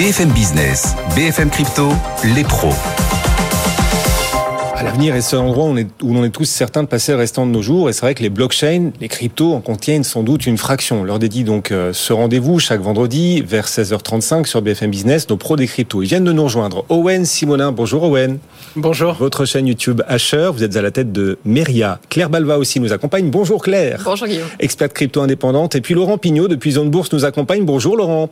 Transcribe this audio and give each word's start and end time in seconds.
BFM 0.00 0.30
Business, 0.30 0.94
BFM 1.14 1.50
Crypto, 1.50 1.90
les 2.34 2.42
pros. 2.42 2.72
À 4.74 4.82
l'avenir 4.82 5.14
est 5.14 5.20
ce 5.20 5.36
endroit 5.36 5.66
où, 5.66 5.68
on 5.68 5.76
est, 5.76 5.88
où 6.00 6.14
l'on 6.14 6.24
est 6.24 6.30
tous 6.30 6.46
certains 6.46 6.82
de 6.84 6.88
passer 6.88 7.12
le 7.12 7.18
restant 7.18 7.44
de 7.44 7.50
nos 7.50 7.60
jours. 7.60 7.90
Et 7.90 7.92
c'est 7.92 8.00
vrai 8.00 8.14
que 8.14 8.22
les 8.22 8.30
blockchains, 8.30 8.92
les 8.98 9.08
cryptos 9.08 9.52
en 9.52 9.60
contiennent 9.60 10.02
sans 10.02 10.22
doute 10.22 10.46
une 10.46 10.56
fraction. 10.56 11.02
On 11.02 11.04
leur 11.04 11.18
dédie 11.18 11.44
donc 11.44 11.70
euh, 11.70 11.92
ce 11.92 12.14
rendez-vous 12.14 12.58
chaque 12.58 12.80
vendredi 12.80 13.42
vers 13.42 13.66
16h35 13.66 14.46
sur 14.46 14.62
BFM 14.62 14.90
Business, 14.90 15.28
nos 15.28 15.36
pros 15.36 15.56
des 15.56 15.66
cryptos. 15.66 16.00
Ils 16.00 16.08
viennent 16.08 16.24
de 16.24 16.32
nous 16.32 16.44
rejoindre. 16.44 16.86
Owen 16.88 17.26
Simonin, 17.26 17.70
bonjour 17.70 18.04
Owen. 18.04 18.38
Bonjour. 18.76 19.12
Votre 19.12 19.44
chaîne 19.44 19.66
YouTube 19.66 20.00
Asher, 20.08 20.48
vous 20.54 20.64
êtes 20.64 20.76
à 20.76 20.80
la 20.80 20.92
tête 20.92 21.12
de 21.12 21.38
Meria. 21.44 22.00
Claire 22.08 22.30
Balva 22.30 22.56
aussi 22.56 22.80
nous 22.80 22.94
accompagne. 22.94 23.28
Bonjour 23.28 23.62
Claire. 23.62 24.00
Bonjour 24.02 24.26
Guillaume. 24.26 24.48
Experte 24.60 24.94
crypto 24.94 25.20
indépendante. 25.20 25.74
Et 25.74 25.82
puis 25.82 25.92
Laurent 25.92 26.16
Pignot 26.16 26.48
depuis 26.48 26.72
Zone 26.72 26.88
Bourse 26.88 27.12
nous 27.12 27.26
accompagne. 27.26 27.66
Bonjour 27.66 27.98
Laurent. 27.98 28.30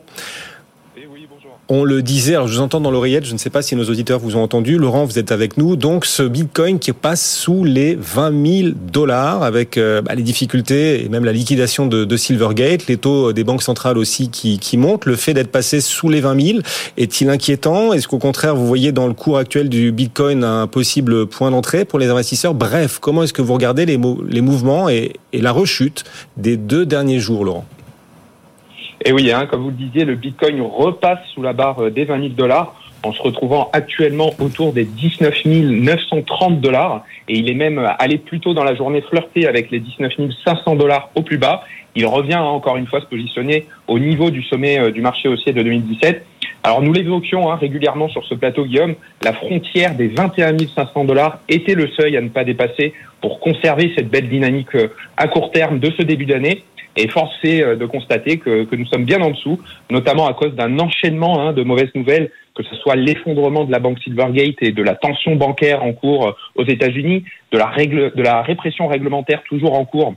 On 1.71 1.83
le 1.83 2.01
disait, 2.01 2.33
alors 2.33 2.47
je 2.47 2.55
vous 2.55 2.61
entends 2.61 2.81
dans 2.81 2.89
l'oreillette, 2.89 3.25
je 3.25 3.33
ne 3.33 3.37
sais 3.37 3.51
pas 3.51 3.61
si 3.61 3.75
nos 3.75 3.83
auditeurs 3.83 4.17
vous 4.17 4.35
ont 4.35 4.41
entendu. 4.41 4.79
Laurent, 4.79 5.05
vous 5.05 5.19
êtes 5.19 5.31
avec 5.31 5.55
nous. 5.55 5.75
Donc 5.75 6.03
ce 6.03 6.23
Bitcoin 6.23 6.79
qui 6.79 6.93
passe 6.93 7.37
sous 7.37 7.63
les 7.63 7.93
20 7.93 8.61
000 8.63 8.69
dollars 8.91 9.43
avec 9.43 9.77
euh, 9.77 10.01
bah, 10.01 10.15
les 10.15 10.23
difficultés 10.23 11.05
et 11.05 11.09
même 11.09 11.25
la 11.25 11.31
liquidation 11.31 11.85
de, 11.85 12.17
Silvergate, 12.17 12.87
les 12.87 12.97
taux 12.97 13.33
des 13.33 13.43
banques 13.43 13.61
centrales 13.61 13.99
aussi 13.99 14.31
qui, 14.31 14.57
qui 14.57 14.77
montent. 14.77 15.05
Le 15.05 15.15
fait 15.15 15.35
d'être 15.35 15.51
passé 15.51 15.79
sous 15.79 16.09
les 16.09 16.21
20 16.21 16.41
000 16.41 16.59
est-il 16.97 17.29
inquiétant? 17.29 17.93
Est-ce 17.93 18.07
qu'au 18.07 18.17
contraire, 18.17 18.55
vous 18.55 18.65
voyez 18.65 18.91
dans 18.91 19.05
le 19.05 19.13
cours 19.13 19.37
actuel 19.37 19.69
du 19.69 19.91
Bitcoin 19.91 20.43
un 20.43 20.65
possible 20.65 21.27
point 21.27 21.51
d'entrée 21.51 21.85
pour 21.85 21.99
les 21.99 22.07
investisseurs? 22.07 22.55
Bref, 22.55 22.97
comment 22.99 23.21
est-ce 23.21 23.33
que 23.33 23.43
vous 23.43 23.53
regardez 23.53 23.85
les, 23.85 23.99
les 24.27 24.41
mouvements 24.41 24.89
et, 24.89 25.13
et 25.33 25.41
la 25.41 25.51
rechute 25.51 26.03
des 26.35 26.57
deux 26.57 26.87
derniers 26.87 27.19
jours, 27.19 27.45
Laurent? 27.45 27.65
Et 29.09 29.11
oui, 29.11 29.31
hein, 29.31 29.47
comme 29.49 29.63
vous 29.63 29.71
le 29.71 29.75
disiez, 29.75 30.05
le 30.05 30.13
Bitcoin 30.13 30.61
repasse 30.61 31.17
sous 31.33 31.41
la 31.41 31.51
barre 31.51 31.85
euh, 31.85 31.89
des 31.89 32.05
20 32.05 32.21
000 32.21 32.33
dollars 32.37 32.75
en 33.01 33.11
se 33.11 33.19
retrouvant 33.19 33.71
actuellement 33.73 34.35
autour 34.39 34.71
des 34.71 34.85
19 34.85 35.45
930 35.45 36.61
dollars. 36.61 37.03
Et 37.27 37.39
il 37.39 37.49
est 37.49 37.55
même 37.55 37.79
allé 37.97 38.19
plus 38.19 38.39
tôt 38.39 38.53
dans 38.53 38.63
la 38.63 38.75
journée 38.75 39.01
flirter 39.01 39.47
avec 39.47 39.71
les 39.71 39.79
19 39.79 40.13
500 40.45 40.75
dollars 40.75 41.09
au 41.15 41.23
plus 41.23 41.39
bas. 41.39 41.63
Il 41.95 42.05
revient 42.05 42.35
hein, 42.35 42.43
encore 42.43 42.77
une 42.77 42.85
fois 42.85 43.01
se 43.01 43.07
positionner 43.07 43.65
au 43.87 43.97
niveau 43.97 44.29
du 44.29 44.43
sommet 44.43 44.79
euh, 44.79 44.91
du 44.91 45.01
marché 45.01 45.27
haussier 45.27 45.53
de 45.53 45.63
2017. 45.63 46.23
Alors 46.61 46.83
nous 46.83 46.93
l'évoquions 46.93 47.51
hein, 47.51 47.55
régulièrement 47.55 48.09
sur 48.09 48.23
ce 48.25 48.35
plateau, 48.35 48.63
Guillaume, 48.63 48.93
la 49.23 49.33
frontière 49.33 49.95
des 49.95 50.09
21 50.09 50.55
500 50.59 51.05
dollars 51.05 51.39
était 51.49 51.73
le 51.73 51.87
seuil 51.99 52.15
à 52.15 52.21
ne 52.21 52.29
pas 52.29 52.43
dépasser 52.43 52.93
pour 53.21 53.39
conserver 53.39 53.91
cette 53.97 54.11
belle 54.11 54.29
dynamique 54.29 54.75
euh, 54.75 54.89
à 55.17 55.27
court 55.27 55.51
terme 55.51 55.79
de 55.79 55.89
ce 55.97 56.03
début 56.03 56.27
d'année. 56.27 56.63
Et 56.99 57.07
force 57.07 57.33
est 57.43 57.63
euh, 57.63 57.77
de 57.77 57.85
constater 57.85 58.39
que, 58.39 58.67
nous 58.75 58.85
sommes 58.87 59.05
bien 59.05 59.21
en 59.21 59.31
dessous, 59.31 59.57
notamment 59.89 60.27
à 60.27 60.33
cause 60.33 60.53
d'un 60.53 60.77
enchaînement 60.79 61.39
hein, 61.39 61.53
de 61.53 61.63
mauvaises 61.63 61.95
nouvelles, 61.95 62.29
que 62.55 62.63
ce 62.63 62.75
soit 62.75 62.97
l'effondrement 62.97 63.63
de 63.63 63.71
la 63.71 63.79
banque 63.79 63.99
Silvergate 63.99 64.61
et 64.61 64.73
de 64.73 64.83
la 64.83 64.95
tension 64.95 65.37
bancaire 65.37 65.81
en 65.81 65.93
cours 65.93 66.27
euh, 66.27 66.31
aux 66.55 66.65
États-Unis, 66.65 67.23
de 67.53 67.57
la, 67.57 67.67
règle, 67.67 68.11
de 68.13 68.21
la 68.21 68.41
répression 68.41 68.87
réglementaire 68.87 69.43
toujours 69.43 69.79
en 69.79 69.85
cours 69.85 70.13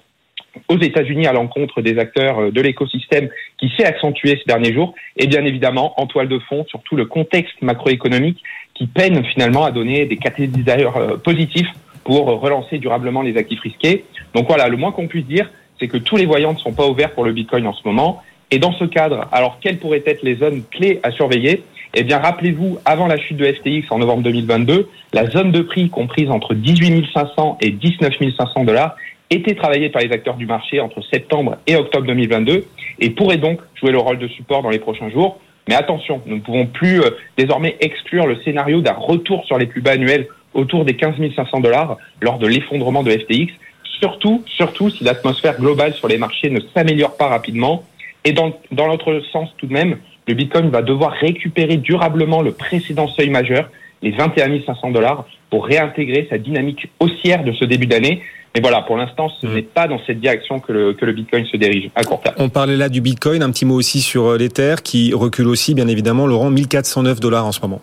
aux 0.69 0.78
États-Unis 0.78 1.28
à 1.28 1.32
l'encontre 1.32 1.82
des 1.82 1.98
acteurs 1.98 2.41
euh, 2.41 2.50
de 2.50 2.60
l'écosystème 2.60 3.28
qui 3.59 3.72
s'est 3.76 3.84
accentué 3.84 4.31
ces 4.31 4.44
derniers 4.48 4.72
jours, 4.72 4.97
et 5.16 5.28
bien 5.28 5.44
évidemment 5.44 5.94
en 6.00 6.06
toile 6.06 6.28
de 6.28 6.41
fond 6.41 6.66
surtout 6.69 6.97
le 6.97 7.04
contexte 7.04 7.62
macroéconomique 7.62 8.42
qui 8.75 8.88
peine 8.88 9.25
finalement 9.25 9.65
à 9.65 9.71
donner 9.71 10.06
des 10.06 10.16
catalyseurs 10.16 11.22
positifs 11.22 11.69
pour 12.03 12.26
relancer 12.41 12.78
durablement 12.78 13.22
les 13.22 13.37
actifs 13.37 13.60
risqués. 13.60 14.04
Donc 14.34 14.48
voilà, 14.48 14.66
le 14.66 14.76
moins 14.76 14.91
qu'on 14.91 15.06
puisse 15.06 15.26
dire, 15.26 15.48
c'est 15.78 15.88
que 15.88 15.97
tous 15.97 16.16
les 16.16 16.27
voyants 16.27 16.53
ne 16.53 16.59
sont 16.59 16.72
pas 16.72 16.87
ouverts 16.87 17.12
pour 17.12 17.25
le 17.25 17.33
Bitcoin 17.33 17.66
en 17.66 17.72
ce 17.72 17.83
moment. 17.84 18.22
Et 18.50 18.59
dans 18.59 18.72
ce 18.72 18.84
cadre, 18.84 19.27
alors 19.33 19.59
quelles 19.60 19.78
pourraient 19.78 20.03
être 20.06 20.22
les 20.22 20.37
zones 20.37 20.62
clés 20.71 21.00
à 21.03 21.10
surveiller? 21.10 21.62
Eh 21.94 22.05
bien, 22.05 22.19
rappelez-vous, 22.19 22.78
avant 22.84 23.06
la 23.06 23.19
chute 23.19 23.37
de 23.37 23.44
FTX 23.44 23.91
en 23.91 23.99
novembre 23.99 24.22
2022, 24.22 24.88
la 25.12 25.27
zone 25.28 25.53
de 25.53 25.60
prix 25.60 25.91
comprise 25.91 26.31
entre 26.31 26.55
18 26.55 27.06
500 27.12 27.59
et 27.60 27.71
19 27.71 28.15
500 28.37 28.65
dollars 28.65 28.97
était 29.31 29.55
travaillée 29.55 29.88
par 29.91 30.03
les 30.03 30.10
acteurs 30.12 30.37
du 30.37 30.47
marché 30.47 30.81
entre 30.81 31.03
septembre 31.10 31.56
et 31.66 31.77
octobre 31.77 32.06
2022 32.06 32.65
et 32.99 33.10
pourrait 33.10 33.39
donc 33.39 33.60
jouer 33.75 33.91
le 33.91 33.99
rôle 33.99 34.19
de 34.19 34.28
support 34.28 34.62
dans 34.62 34.71
les 34.71 34.78
prochains 34.78 35.10
jours. 35.10 35.39
Mais 35.69 35.75
attention, 35.75 36.21
nous 36.27 36.37
ne 36.37 36.41
pouvons 36.41 36.66
plus 36.66 37.00
euh, 37.00 37.10
désormais 37.37 37.77
exclure 37.81 38.27
le 38.27 38.37
scénario 38.43 38.81
d'un 38.81 38.94
retour 38.94 39.44
sur 39.44 39.59
les 39.59 39.66
plus 39.66 39.81
bas 39.81 39.93
annuels 39.93 40.28
autour 40.54 40.84
des 40.84 40.97
15 40.97 41.15
500 41.34 41.60
dollars 41.60 41.97
lors 42.21 42.39
de 42.39 42.47
l'effondrement 42.47 43.03
de 43.03 43.10
FTX 43.10 43.53
surtout, 44.02 44.42
surtout 44.46 44.90
si 44.90 45.04
l'atmosphère 45.04 45.58
globale 45.58 45.94
sur 45.94 46.08
les 46.08 46.18
marchés 46.18 46.50
ne 46.50 46.60
s'améliore 46.74 47.16
pas 47.16 47.28
rapidement. 47.28 47.84
Et 48.24 48.32
dans, 48.32 48.52
dans 48.72 48.88
l'autre 48.88 49.22
sens 49.32 49.48
tout 49.58 49.66
de 49.66 49.72
même, 49.72 49.96
le 50.26 50.34
Bitcoin 50.34 50.70
va 50.70 50.82
devoir 50.82 51.12
récupérer 51.12 51.76
durablement 51.76 52.42
le 52.42 52.52
précédent 52.52 53.08
seuil 53.08 53.30
majeur, 53.30 53.70
les 54.02 54.10
21 54.10 54.60
500 54.66 54.91
dollars, 54.91 55.26
pour 55.50 55.66
réintégrer 55.66 56.26
sa 56.28 56.38
dynamique 56.38 56.88
haussière 56.98 57.44
de 57.44 57.52
ce 57.52 57.64
début 57.64 57.86
d'année. 57.86 58.22
Mais 58.54 58.60
voilà, 58.60 58.82
pour 58.82 58.96
l'instant, 58.96 59.30
ce 59.41 59.46
mmh. 59.46 59.54
n'est 59.54 59.62
pas 59.62 59.88
dans 59.88 60.00
cette 60.06 60.20
direction 60.20 60.58
que 60.58 60.72
le, 60.72 60.92
que 60.94 61.04
le 61.04 61.12
Bitcoin 61.12 61.46
se 61.46 61.56
dirige 61.56 61.91
à 61.94 62.02
court 62.02 62.20
terme. 62.20 62.34
On 62.38 62.48
parlait 62.48 62.76
là 62.76 62.88
du 62.88 63.00
Bitcoin, 63.00 63.42
un 63.42 63.50
petit 63.50 63.64
mot 63.64 63.76
aussi 63.76 64.00
sur 64.00 64.26
euh, 64.26 64.36
l'Ether 64.36 64.76
qui 64.82 65.14
recule 65.14 65.48
aussi, 65.48 65.74
bien 65.74 65.88
évidemment, 65.88 66.26
Laurent, 66.26 66.50
1409 66.50 67.20
dollars 67.20 67.46
en 67.46 67.52
ce 67.52 67.60
moment. 67.60 67.80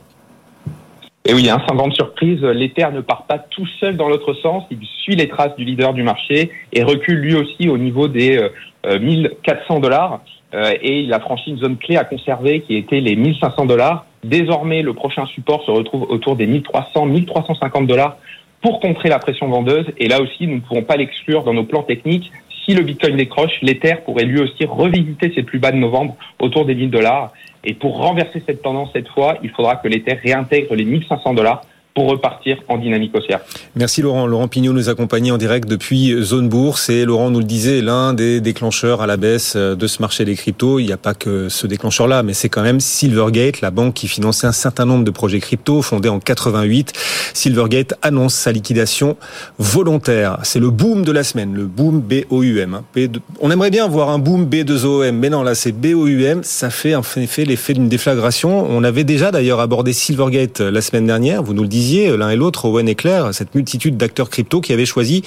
Et 1.29 1.34
oui, 1.35 1.47
hein, 1.47 1.62
sans 1.67 1.75
grande 1.75 1.94
surprise, 1.94 2.41
l'Ether 2.41 2.88
ne 2.91 3.01
part 3.01 3.25
pas 3.28 3.38
tout 3.38 3.67
seul 3.79 3.95
dans 3.95 4.09
l'autre 4.09 4.34
sens. 4.34 4.63
Il 4.72 4.79
suit 4.84 5.16
les 5.16 5.28
traces 5.28 5.56
du 5.57 5.63
leader 5.63 5.94
du 5.94 6.01
marché 6.01 6.50
et 6.73 6.81
recule 6.81 7.19
lui 7.19 7.35
aussi 7.35 7.69
au 7.69 7.78
niveau 7.78 8.07
des 8.07 8.50
euh, 8.88 9.00
1400 9.00 9.78
euh, 9.78 9.79
dollars. 9.79 10.22
Euh, 10.56 10.73
et 10.81 11.01
il 11.01 11.13
a 11.13 11.19
franchi 11.19 11.51
une 11.51 11.59
zone 11.59 11.78
clé 11.78 11.97
à 11.97 12.03
conserver 12.03 12.62
qui 12.62 12.75
était 12.75 13.00
les 13.00 13.16
1500 13.16 13.67
dollars. 13.67 14.07
Désormais, 14.23 14.81
le 14.81 14.95
prochain 14.95 15.28
support 15.28 15.63
se 15.66 15.69
retrouve 15.69 16.07
autour 16.09 16.35
des 16.35 16.47
1300, 16.47 17.06
1350 17.06 17.85
dollars 17.85 18.17
pour 18.63 18.79
contrer 18.79 19.09
la 19.09 19.19
pression 19.19 19.50
vendeuse. 19.50 19.85
Et 20.00 20.07
là 20.07 20.23
aussi, 20.23 20.47
nous 20.47 20.56
ne 20.56 20.61
pouvons 20.61 20.81
pas 20.81 20.96
l'exclure 20.96 21.44
dans 21.44 21.53
nos 21.53 21.63
plans 21.63 21.84
techniques. 21.84 22.31
Si 22.66 22.73
le 22.73 22.81
Bitcoin 22.81 23.16
décroche, 23.17 23.61
l'Ether 23.61 23.97
pourrait 24.03 24.25
lui 24.25 24.41
aussi 24.41 24.66
revisiter 24.66 25.31
ses 25.35 25.44
plus 25.44 25.59
bas 25.59 25.72
de 25.72 25.78
novembre 25.78 26.16
autour 26.40 26.66
des 26.66 26.73
1000 26.73 26.90
dollars. 26.90 27.34
Et 27.64 27.74
pour 27.74 27.97
renverser 27.97 28.42
cette 28.46 28.62
tendance 28.62 28.90
cette 28.94 29.09
fois, 29.09 29.38
il 29.44 29.50
faudra 29.50 29.75
que 29.75 29.88
l'Ether 29.88 30.14
réintègre 30.14 30.75
les 30.75 30.86
1500 30.86 31.34
dollars 31.34 31.62
pour 31.94 32.10
repartir 32.10 32.58
en 32.68 32.78
dynamique 32.78 33.16
haussière. 33.16 33.42
Merci 33.76 34.02
Laurent. 34.02 34.26
Laurent 34.26 34.48
Pignot 34.48 34.74
nous 34.74 34.90
accompagne 34.90 35.32
en 35.32 35.38
direct 35.38 35.68
depuis 35.68 36.16
Zone 36.22 36.48
Bourse 36.48 36.90
et 36.90 37.04
Laurent 37.04 37.30
nous 37.30 37.40
le 37.40 37.46
disait, 37.46 37.82
l'un 37.82 38.14
des 38.14 38.40
déclencheurs 38.42 39.02
à 39.02 39.08
la 39.08 39.18
baisse 39.18 39.56
de 39.56 39.88
ce 39.88 40.02
marché 40.02 40.24
des 40.24 40.36
cryptos. 40.36 40.80
Il 40.80 40.86
n'y 40.86 40.94
a 40.94 40.98
pas 40.98 41.14
que 41.14 41.50
ce 41.50 41.68
déclencheur-là, 41.68 42.24
mais 42.24 42.34
c'est 42.34 42.48
quand 42.48 42.62
même 42.62 42.80
Silvergate, 42.80 43.62
la 43.62 43.72
banque 43.72 43.96
qui 43.96 44.08
finançait 44.08 44.48
un 44.48 44.54
certain 44.54 44.86
nombre 44.86 45.04
de 45.04 45.12
projets 45.12 45.40
crypto 45.40 45.82
fondée 45.82 46.10
en 46.10 46.20
88. 46.20 46.94
Silvergate 47.34 47.96
annonce 48.02 48.34
sa 48.34 48.52
liquidation 48.52 49.18
volontaire. 49.58 50.38
C'est 50.44 50.60
le 50.60 50.70
boom 50.70 51.04
de 51.04 51.12
la 51.12 51.24
semaine, 51.24 51.54
le 51.54 51.66
boom 51.66 52.02
BOUM. 52.02 52.76
Hein. 52.76 53.10
On 53.42 53.52
aimerait 53.52 53.72
bien 53.72 53.88
voir 53.88 54.10
un 54.10 54.20
boom 54.20 54.46
B2OM, 54.46 55.12
mais 55.12 55.30
non, 55.30 55.44
là 55.44 55.54
c'est 55.54 55.74
BOUM. 55.74 56.44
Ça 56.44 56.70
fait 56.70 56.96
en 56.96 57.02
effet 57.18 57.44
l'effet 57.46 57.74
d'une 57.74 57.90
déflagration. 57.90 58.66
On 58.70 58.84
avait 58.84 59.03
déjà 59.03 59.32
d'ailleurs 59.32 59.59
abordé 59.59 59.92
Silvergate 59.92 60.62
la 60.62 60.82
semaine 60.82 61.08
dernière. 61.08 61.44
Vous 61.44 61.53
nous 61.53 61.64
le 61.64 61.68
disiez 61.68 61.89
l'un 61.97 62.30
et 62.30 62.36
l'autre, 62.36 62.66
Owen 62.66 62.88
et 62.88 62.96
Claire, 62.96 63.34
cette 63.34 63.56
multitude 63.56 63.97
d'acteurs 63.97 64.30
crypto 64.30 64.62
qui 64.62 64.74
avaient 64.74 64.86
choisi 64.86 65.24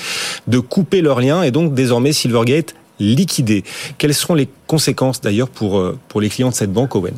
de 0.46 0.58
couper 0.58 1.00
leurs 1.00 1.20
liens 1.20 1.42
et 1.42 1.50
donc 1.50 1.74
désormais 1.74 2.12
Silvergate 2.12 2.74
liquidé. 3.00 3.64
Quelles 3.98 4.14
seront 4.14 4.34
les 4.34 4.48
conséquences 4.66 5.20
d'ailleurs 5.20 5.48
pour, 5.48 5.78
euh, 5.78 5.98
pour 6.08 6.20
les 6.20 6.28
clients 6.28 6.50
de 6.50 6.54
cette 6.54 6.72
banque, 6.72 6.94
Owen? 6.94 7.14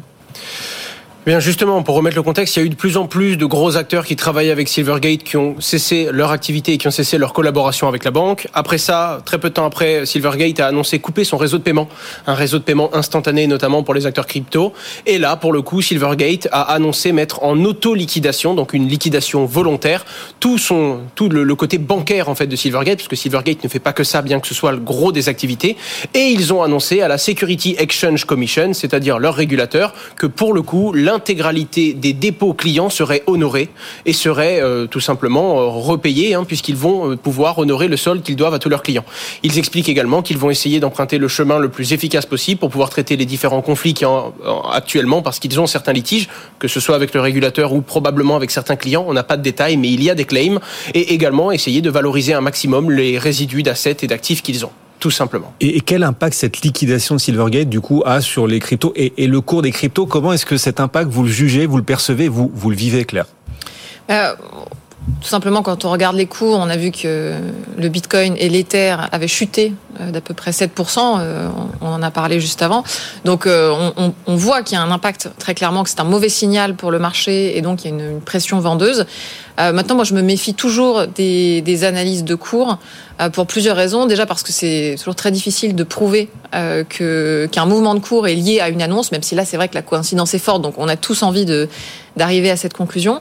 Bien 1.27 1.41
justement, 1.41 1.83
pour 1.83 1.95
remettre 1.95 2.17
le 2.17 2.23
contexte, 2.23 2.57
il 2.57 2.59
y 2.59 2.63
a 2.63 2.67
eu 2.67 2.69
de 2.69 2.75
plus 2.75 2.99
en 2.99 3.07
plus 3.07 3.39
de 3.39 3.47
gros 3.47 3.79
acteurs 3.79 4.05
qui 4.05 4.15
travaillaient 4.15 4.51
avec 4.51 4.69
Silvergate, 4.69 5.23
qui 5.23 5.39
ont 5.39 5.59
cessé 5.59 6.09
leur 6.13 6.33
activité 6.33 6.75
et 6.75 6.77
qui 6.77 6.87
ont 6.87 6.91
cessé 6.91 7.17
leur 7.17 7.33
collaboration 7.33 7.89
avec 7.89 8.05
la 8.05 8.11
banque. 8.11 8.47
Après 8.53 8.77
ça, 8.77 9.23
très 9.25 9.39
peu 9.39 9.49
de 9.49 9.55
temps 9.55 9.65
après, 9.65 10.05
Silvergate 10.05 10.61
a 10.61 10.67
annoncé 10.67 10.99
couper 10.99 11.25
son 11.25 11.39
réseau 11.39 11.57
de 11.57 11.63
paiement, 11.63 11.89
un 12.27 12.35
réseau 12.35 12.59
de 12.59 12.63
paiement 12.63 12.95
instantané 12.95 13.47
notamment 13.47 13.83
pour 13.83 13.95
les 13.95 14.05
acteurs 14.05 14.27
crypto. 14.27 14.75
Et 15.07 15.17
là, 15.17 15.37
pour 15.37 15.55
le 15.55 15.63
coup, 15.63 15.81
Silvergate 15.81 16.47
a 16.53 16.61
annoncé 16.61 17.11
mettre 17.13 17.43
en 17.43 17.59
auto-liquidation, 17.65 18.53
donc 18.53 18.75
une 18.75 18.87
liquidation 18.87 19.47
volontaire, 19.47 20.05
tout 20.41 20.59
son 20.59 21.01
tout 21.15 21.31
le, 21.31 21.55
côté 21.55 21.79
bancaire 21.79 22.29
en 22.29 22.35
fait 22.35 22.49
de 22.49 22.57
Silvergate, 22.57 22.99
parce 22.99 23.09
que 23.09 23.17
Silvergate 23.17 23.65
ne 23.65 23.71
fait 23.71 23.79
pas 23.79 23.95
que 23.95 24.05
ça, 24.05 24.21
bien 24.21 24.41
que 24.41 24.47
ce 24.47 24.55
soit 24.55 24.73
le 24.73 24.79
gros 24.79 25.11
des 25.11 25.31
activités. 25.31 25.79
Et 26.13 26.27
ils 26.27 26.53
ont 26.53 26.63
annoncé 26.63 27.01
à 27.01 27.09
la 27.09 27.17
Security 27.17 27.77
Exchange 27.79 28.27
Commission, 28.27 28.75
c'est-à-dire 28.75 29.19
leur 29.19 29.35
régulateur, 29.35 29.95
que 30.19 30.27
pour 30.27 30.53
le 30.53 30.61
coup, 30.61 30.93
l'intégralité 31.15 31.95
des 31.95 32.13
dépôts 32.13 32.55
clients 32.55 32.91
serait 32.91 33.23
honorée 33.29 33.69
et 34.05 34.13
serait 34.13 34.61
euh, 34.61 34.87
tout 34.87 35.01
simplement 35.01 35.61
euh, 35.61 35.67
repayée, 35.67 36.35
hein, 36.35 36.43
puisqu'ils 36.45 36.77
vont 36.77 37.13
euh, 37.13 37.17
pouvoir 37.17 37.59
honorer 37.59 37.87
le 37.87 37.97
solde 37.97 38.23
qu'ils 38.23 38.35
doivent 38.35 38.55
à 38.55 38.59
tous 38.59 38.69
leurs 38.69 38.83
clients. 38.83 39.05
Ils 39.45 39.57
expliquent 39.59 39.89
également 39.89 40.23
qu'ils 40.23 40.39
vont 40.39 40.51
essayer 40.51 40.81
d'emprunter 40.81 41.19
le 41.19 41.29
chemin 41.29 41.59
le 41.59 41.69
plus 41.69 41.93
efficace 41.93 42.27
possible 42.27 42.59
pour 42.59 42.71
pouvoir 42.71 42.91
traiter 42.91 43.17
les 43.17 43.27
différents 43.27 43.63
conflits 43.63 43.95
qui 43.95 44.05
actuellement, 44.71 45.23
parce 45.23 45.39
qu'ils 45.39 45.59
ont 45.61 45.67
certains 45.67 45.93
litiges, 45.93 46.29
que 46.59 46.69
ce 46.69 46.79
soit 46.79 46.97
avec 46.97 47.15
le 47.15 47.21
régulateur 47.21 47.73
ou 47.73 47.81
probablement 47.81 48.37
avec 48.37 48.51
certains 48.51 48.77
clients. 48.77 49.05
On 49.09 49.15
n'a 49.15 49.23
pas 49.23 49.37
de 49.37 49.43
détails, 49.43 49.77
mais 49.77 49.91
il 49.91 50.03
y 50.03 50.11
a 50.11 50.15
des 50.15 50.27
claims 50.27 50.61
et 50.93 51.15
également 51.15 51.53
essayer 51.53 51.81
de 51.81 51.91
valoriser 51.91 52.35
un 52.35 52.43
maximum 52.43 52.91
les 52.91 53.19
résidus 53.19 53.63
d'assets 53.63 53.97
et 54.03 54.07
d'actifs 54.07 54.43
qu'ils 54.43 54.67
ont 54.67 54.73
tout 55.01 55.11
simplement. 55.11 55.53
Et, 55.61 55.81
quel 55.81 56.03
impact 56.03 56.35
cette 56.35 56.63
liquidation 56.63 57.17
de 57.17 57.21
Silvergate, 57.21 57.69
du 57.69 57.81
coup, 57.81 58.03
a 58.07 58.21
sur 58.21 58.47
les 58.47 58.59
cryptos 58.59 58.93
et, 58.97 59.27
le 59.27 59.41
cours 59.41 59.63
des 59.63 59.71
cryptos? 59.71 60.07
Comment 60.07 60.33
est-ce 60.33 60.47
que 60.47 60.57
cet 60.57 60.81
impact, 60.81 61.11
vous 61.11 61.25
le 61.25 61.31
jugez, 61.31 61.67
vous 61.67 61.77
le 61.77 61.83
percevez, 61.83 62.29
vous, 62.29 62.51
vous 62.55 62.71
le 62.71 62.77
vivez, 62.77 63.05
Claire? 63.05 63.27
Euh, 64.11 64.35
tout 65.21 65.29
simplement, 65.29 65.63
quand 65.63 65.85
on 65.85 65.91
regarde 65.91 66.17
les 66.17 66.27
cours, 66.27 66.59
on 66.59 66.69
a 66.69 66.77
vu 66.77 66.91
que 66.91 67.35
le 67.79 67.89
Bitcoin 67.89 68.37
et 68.39 68.49
l'Ether 68.49 68.97
avaient 69.13 69.29
chuté 69.29 69.75
euh, 70.01 70.11
d'à 70.11 70.21
peu 70.21 70.35
près 70.35 70.51
7%. 70.51 71.19
Euh, 71.19 71.49
on 71.81 71.89
en 71.89 72.03
a 72.03 72.11
parlé 72.11 72.41
juste 72.41 72.63
avant. 72.63 72.85
Donc, 73.25 73.47
on, 73.47 74.13
voit 74.37 74.63
qu'il 74.63 74.77
y 74.77 74.81
a 74.81 74.83
un 74.83 74.91
impact 74.91 75.31
très 75.39 75.55
clairement, 75.55 75.85
que 75.85 75.91
c'est 75.91 76.01
un 76.01 76.05
mauvais 76.05 76.29
signal 76.29 76.75
pour 76.75 76.91
le 76.91 76.99
marché 76.99 77.57
et 77.57 77.63
donc 77.63 77.85
il 77.85 77.91
y 77.91 77.93
a 77.93 77.97
une 77.97 78.21
pression 78.21 78.59
vendeuse. 78.61 79.07
Euh, 79.61 79.73
maintenant, 79.73 79.95
moi, 79.95 80.05
je 80.05 80.15
me 80.15 80.23
méfie 80.23 80.55
toujours 80.55 81.07
des, 81.07 81.61
des 81.61 81.85
analyses 81.85 82.25
de 82.25 82.35
cours 82.35 82.79
euh, 83.21 83.31
pour 83.31 83.47
plusieurs 83.47 83.77
raisons. 83.77 84.07
Déjà 84.07 84.27
parce 84.27 84.43
que 84.43 84.53
c'est 84.53 84.97
toujours 84.99 85.15
très 85.15 85.31
difficile 85.31 85.77
de 85.77 85.85
prouver 85.85 86.29
euh, 86.55 86.83
qu'un 86.85 87.67
mouvement 87.67 87.95
de 87.95 88.01
cours 88.01 88.27
est 88.27 88.35
lié 88.35 88.61
à 88.61 88.69
une 88.69 88.83
annonce, 88.83 89.13
même 89.13 89.23
si 89.23 89.35
là, 89.35 89.45
c'est 89.45 89.57
vrai 89.57 89.69
que 89.69 89.75
la 89.75 89.83
coïncidence 89.83 90.35
est 90.35 90.39
forte. 90.39 90.63
Donc, 90.63 90.75
on 90.79 90.89
a 90.89 90.97
tous 90.97 91.23
envie 91.23 91.47
d'arriver 92.17 92.51
à 92.51 92.57
cette 92.57 92.75
conclusion. 92.75 93.21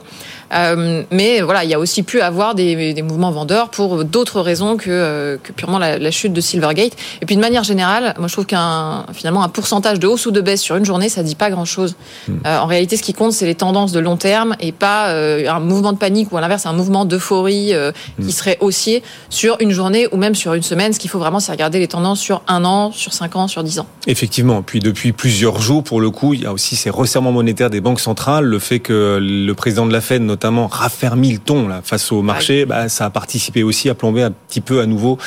Euh, 0.54 1.02
mais 1.10 1.40
voilà, 1.40 1.64
il 1.64 1.70
y 1.70 1.74
a 1.74 1.78
aussi 1.78 2.02
pu 2.02 2.20
avoir 2.20 2.54
des, 2.54 2.94
des 2.94 3.02
mouvements 3.02 3.30
vendeurs 3.30 3.70
pour 3.70 4.04
d'autres 4.04 4.40
raisons 4.40 4.76
que, 4.76 4.90
euh, 4.90 5.36
que 5.42 5.52
purement 5.52 5.78
la, 5.78 5.98
la, 5.98 6.10
chute 6.10 6.32
de 6.32 6.40
Silvergate. 6.40 6.92
Et 7.20 7.26
puis 7.26 7.36
de 7.36 7.40
manière 7.40 7.64
générale, 7.64 8.14
moi 8.18 8.28
je 8.28 8.32
trouve 8.32 8.46
qu'un 8.46 9.06
finalement 9.12 9.42
un 9.42 9.48
pourcentage 9.48 9.98
de 9.98 10.06
hausse 10.06 10.26
ou 10.26 10.30
de 10.30 10.40
baisse 10.40 10.60
sur 10.60 10.76
une 10.76 10.84
journée, 10.84 11.08
ça 11.08 11.22
dit 11.22 11.34
pas 11.34 11.50
grand-chose. 11.50 11.96
Hmm. 12.28 12.34
Euh, 12.46 12.58
en 12.58 12.66
réalité, 12.66 12.96
ce 12.96 13.02
qui 13.02 13.14
compte, 13.14 13.32
c'est 13.32 13.46
les 13.46 13.54
tendances 13.54 13.92
de 13.92 14.00
long 14.00 14.16
terme 14.16 14.54
et 14.60 14.72
pas 14.72 15.12
un 15.14 15.60
mouvement 15.60 15.92
de 15.92 15.98
panique 15.98 16.32
ou 16.32 16.36
à 16.36 16.40
l'inverse 16.40 16.66
un 16.66 16.72
mouvement 16.72 17.04
d'euphorie 17.04 17.72
qui 18.18 18.24
hmm. 18.24 18.30
serait 18.30 18.58
haussier 18.60 19.02
sur 19.30 19.56
une 19.60 19.70
journée 19.70 20.06
ou 20.12 20.16
même 20.16 20.34
sur 20.34 20.54
une 20.54 20.62
semaine. 20.62 20.92
Ce 20.92 20.98
qu'il 20.98 21.10
faut 21.10 21.18
vraiment, 21.18 21.40
c'est 21.40 21.52
regarder 21.52 21.78
les 21.78 21.88
tendances 21.88 22.20
sur 22.20 22.42
un 22.46 22.64
an, 22.64 22.92
sur 22.92 23.12
cinq 23.12 23.36
ans, 23.36 23.48
sur 23.48 23.62
dix 23.64 23.78
ans. 23.78 23.86
Effectivement. 24.06 24.62
Puis 24.62 24.80
depuis 24.80 25.12
plusieurs 25.12 25.60
jours, 25.60 25.82
pour 25.82 26.00
le 26.00 26.10
coup, 26.10 26.34
il 26.34 26.42
y 26.42 26.46
a 26.46 26.52
aussi 26.52 26.76
ces 26.76 26.90
resserrements 26.90 27.32
monétaires 27.32 27.70
des 27.70 27.80
banques 27.80 28.00
centrales, 28.00 28.44
le 28.44 28.58
fait 28.58 28.80
que 28.80 29.18
le 29.20 29.52
président 29.54 29.86
de 29.86 29.92
la 29.92 30.00
Fed 30.00 30.22
notamment 30.22 30.43
raffermi 30.70 31.32
le 31.32 31.38
ton 31.38 31.68
là, 31.68 31.80
face 31.82 32.12
au 32.12 32.22
marché, 32.22 32.64
bah, 32.64 32.88
ça 32.88 33.06
a 33.06 33.10
participé 33.10 33.62
aussi 33.62 33.88
à 33.88 33.94
plomber 33.94 34.22
un 34.22 34.30
petit 34.30 34.60
peu 34.60 34.80
à 34.80 34.86
nouveau 34.86 35.18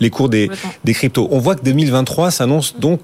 les 0.00 0.10
cours 0.10 0.28
des, 0.28 0.50
des 0.84 0.94
cryptos. 0.94 1.28
On 1.30 1.38
voit 1.38 1.54
que 1.54 1.62
2023 1.62 2.30
s'annonce 2.30 2.76
donc 2.78 3.00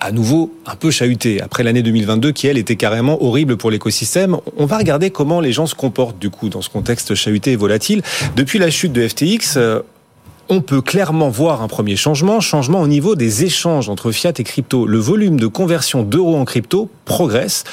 à 0.00 0.12
nouveau 0.12 0.52
un 0.66 0.76
peu 0.76 0.90
chahuté 0.90 1.40
après 1.40 1.62
l'année 1.62 1.82
2022 1.82 2.32
qui 2.32 2.46
elle 2.46 2.58
était 2.58 2.76
carrément 2.76 3.22
horrible 3.22 3.56
pour 3.56 3.70
l'écosystème. 3.70 4.36
On 4.56 4.66
va 4.66 4.78
regarder 4.78 5.10
comment 5.10 5.40
les 5.40 5.52
gens 5.52 5.66
se 5.66 5.74
comportent 5.74 6.18
du 6.18 6.30
coup 6.30 6.48
dans 6.48 6.62
ce 6.62 6.68
contexte 6.68 7.14
chahuté 7.14 7.52
et 7.52 7.56
volatile. 7.56 8.02
Depuis 8.36 8.58
la 8.58 8.70
chute 8.70 8.92
de 8.92 9.06
FTX, 9.06 9.56
euh, 9.56 9.80
on 10.48 10.60
peut 10.60 10.80
clairement 10.80 11.28
voir 11.28 11.62
un 11.62 11.68
premier 11.68 11.96
changement, 11.96 12.40
changement 12.40 12.80
au 12.80 12.86
niveau 12.86 13.16
des 13.16 13.44
échanges 13.44 13.88
entre 13.88 14.12
fiat 14.12 14.32
et 14.38 14.44
crypto. 14.44 14.86
Le 14.86 14.98
volume 14.98 15.38
de 15.38 15.46
conversion 15.46 16.02
d'euros 16.02 16.36
en 16.36 16.44
crypto 16.44 16.88
progresse 17.04 17.64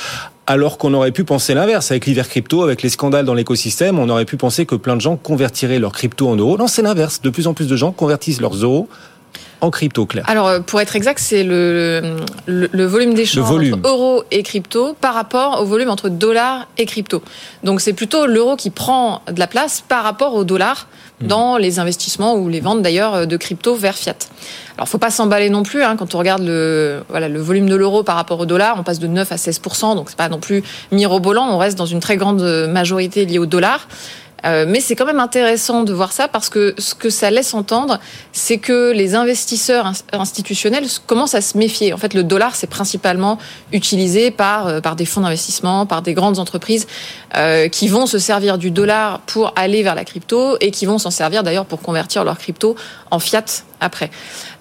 alors 0.47 0.77
qu'on 0.77 0.93
aurait 0.93 1.11
pu 1.11 1.23
penser 1.23 1.53
l'inverse 1.53 1.91
avec 1.91 2.05
l'hiver 2.05 2.29
crypto, 2.29 2.63
avec 2.63 2.81
les 2.81 2.89
scandales 2.89 3.25
dans 3.25 3.33
l'écosystème, 3.33 3.97
on 3.99 4.09
aurait 4.09 4.25
pu 4.25 4.37
penser 4.37 4.65
que 4.65 4.75
plein 4.75 4.95
de 4.95 5.01
gens 5.01 5.15
convertiraient 5.15 5.79
leurs 5.79 5.91
crypto 5.91 6.27
en 6.27 6.35
euros. 6.35 6.57
Non, 6.57 6.67
c'est 6.67 6.81
l'inverse. 6.81 7.21
De 7.21 7.29
plus 7.29 7.47
en 7.47 7.53
plus 7.53 7.67
de 7.67 7.75
gens 7.75 7.91
convertissent 7.91 8.41
leurs 8.41 8.55
euros 8.55 8.87
en 9.61 9.71
crypto, 9.71 10.05
clair. 10.05 10.23
Alors, 10.27 10.47
euh, 10.47 10.59
pour 10.59 10.81
être 10.81 10.95
exact, 10.95 11.19
c'est 11.19 11.43
le, 11.43 12.17
le, 12.45 12.85
volume 12.85 13.13
d'échange 13.13 13.49
entre 13.49 13.87
euros 13.87 14.23
et 14.31 14.43
crypto 14.43 14.95
par 14.99 15.13
rapport 15.13 15.61
au 15.61 15.65
volume 15.65 15.89
entre 15.89 16.09
dollars 16.09 16.67
et 16.77 16.85
crypto. 16.85 17.21
Donc, 17.63 17.81
c'est 17.81 17.93
plutôt 17.93 18.25
l'euro 18.25 18.55
qui 18.55 18.69
prend 18.69 19.21
de 19.31 19.39
la 19.39 19.47
place 19.47 19.83
par 19.87 20.03
rapport 20.03 20.35
au 20.35 20.43
dollar 20.43 20.87
hmm. 21.21 21.27
dans 21.27 21.57
les 21.57 21.79
investissements 21.79 22.35
ou 22.35 22.49
les 22.49 22.59
ventes 22.59 22.81
d'ailleurs 22.81 23.27
de 23.27 23.37
crypto 23.37 23.75
vers 23.75 23.95
fiat. 23.95 24.15
Alors, 24.77 24.89
faut 24.89 24.97
pas 24.97 25.11
s'emballer 25.11 25.49
non 25.49 25.63
plus. 25.63 25.83
Hein, 25.83 25.95
quand 25.95 26.15
on 26.15 26.17
regarde 26.17 26.43
le, 26.43 27.03
voilà, 27.09 27.29
le 27.29 27.39
volume 27.39 27.69
de 27.69 27.75
l'euro 27.75 28.03
par 28.03 28.15
rapport 28.15 28.39
au 28.39 28.45
dollar, 28.45 28.75
on 28.77 28.83
passe 28.83 28.99
de 28.99 29.07
9 29.07 29.31
à 29.31 29.37
16 29.37 29.61
donc 29.95 30.09
c'est 30.09 30.17
pas 30.17 30.29
non 30.29 30.39
plus 30.39 30.63
mirobolant. 30.91 31.47
On 31.49 31.57
reste 31.57 31.77
dans 31.77 31.85
une 31.85 32.01
très 32.01 32.17
grande 32.17 32.41
majorité 32.67 33.25
liée 33.25 33.39
au 33.39 33.45
dollar. 33.45 33.87
Euh, 34.45 34.65
mais 34.67 34.79
c'est 34.79 34.95
quand 34.95 35.05
même 35.05 35.19
intéressant 35.19 35.83
de 35.83 35.93
voir 35.93 36.11
ça 36.11 36.27
parce 36.27 36.49
que 36.49 36.75
ce 36.77 36.93
que 36.93 37.09
ça 37.09 37.31
laisse 37.31 37.53
entendre, 37.53 37.99
c'est 38.31 38.57
que 38.57 38.91
les 38.91 39.15
investisseurs 39.15 39.91
institutionnels 40.13 40.85
commencent 41.07 41.35
à 41.35 41.41
se 41.41 41.57
méfier. 41.57 41.93
En 41.93 41.97
fait, 41.97 42.13
le 42.13 42.23
dollar, 42.23 42.55
c'est 42.55 42.67
principalement 42.67 43.37
utilisé 43.71 44.31
par, 44.31 44.67
euh, 44.67 44.81
par 44.81 44.95
des 44.95 45.05
fonds 45.05 45.21
d'investissement, 45.21 45.85
par 45.85 46.01
des 46.01 46.13
grandes 46.13 46.39
entreprises 46.39 46.87
euh, 47.35 47.67
qui 47.69 47.87
vont 47.87 48.05
se 48.05 48.19
servir 48.19 48.57
du 48.57 48.71
dollar 48.71 49.19
pour 49.21 49.53
aller 49.55 49.83
vers 49.83 49.95
la 49.95 50.05
crypto 50.05 50.57
et 50.61 50.71
qui 50.71 50.85
vont 50.85 50.97
s'en 50.97 51.11
servir 51.11 51.43
d'ailleurs 51.43 51.65
pour 51.65 51.81
convertir 51.81 52.23
leur 52.23 52.37
crypto 52.37 52.75
en 53.11 53.19
fiat 53.19 53.45
après. 53.79 54.09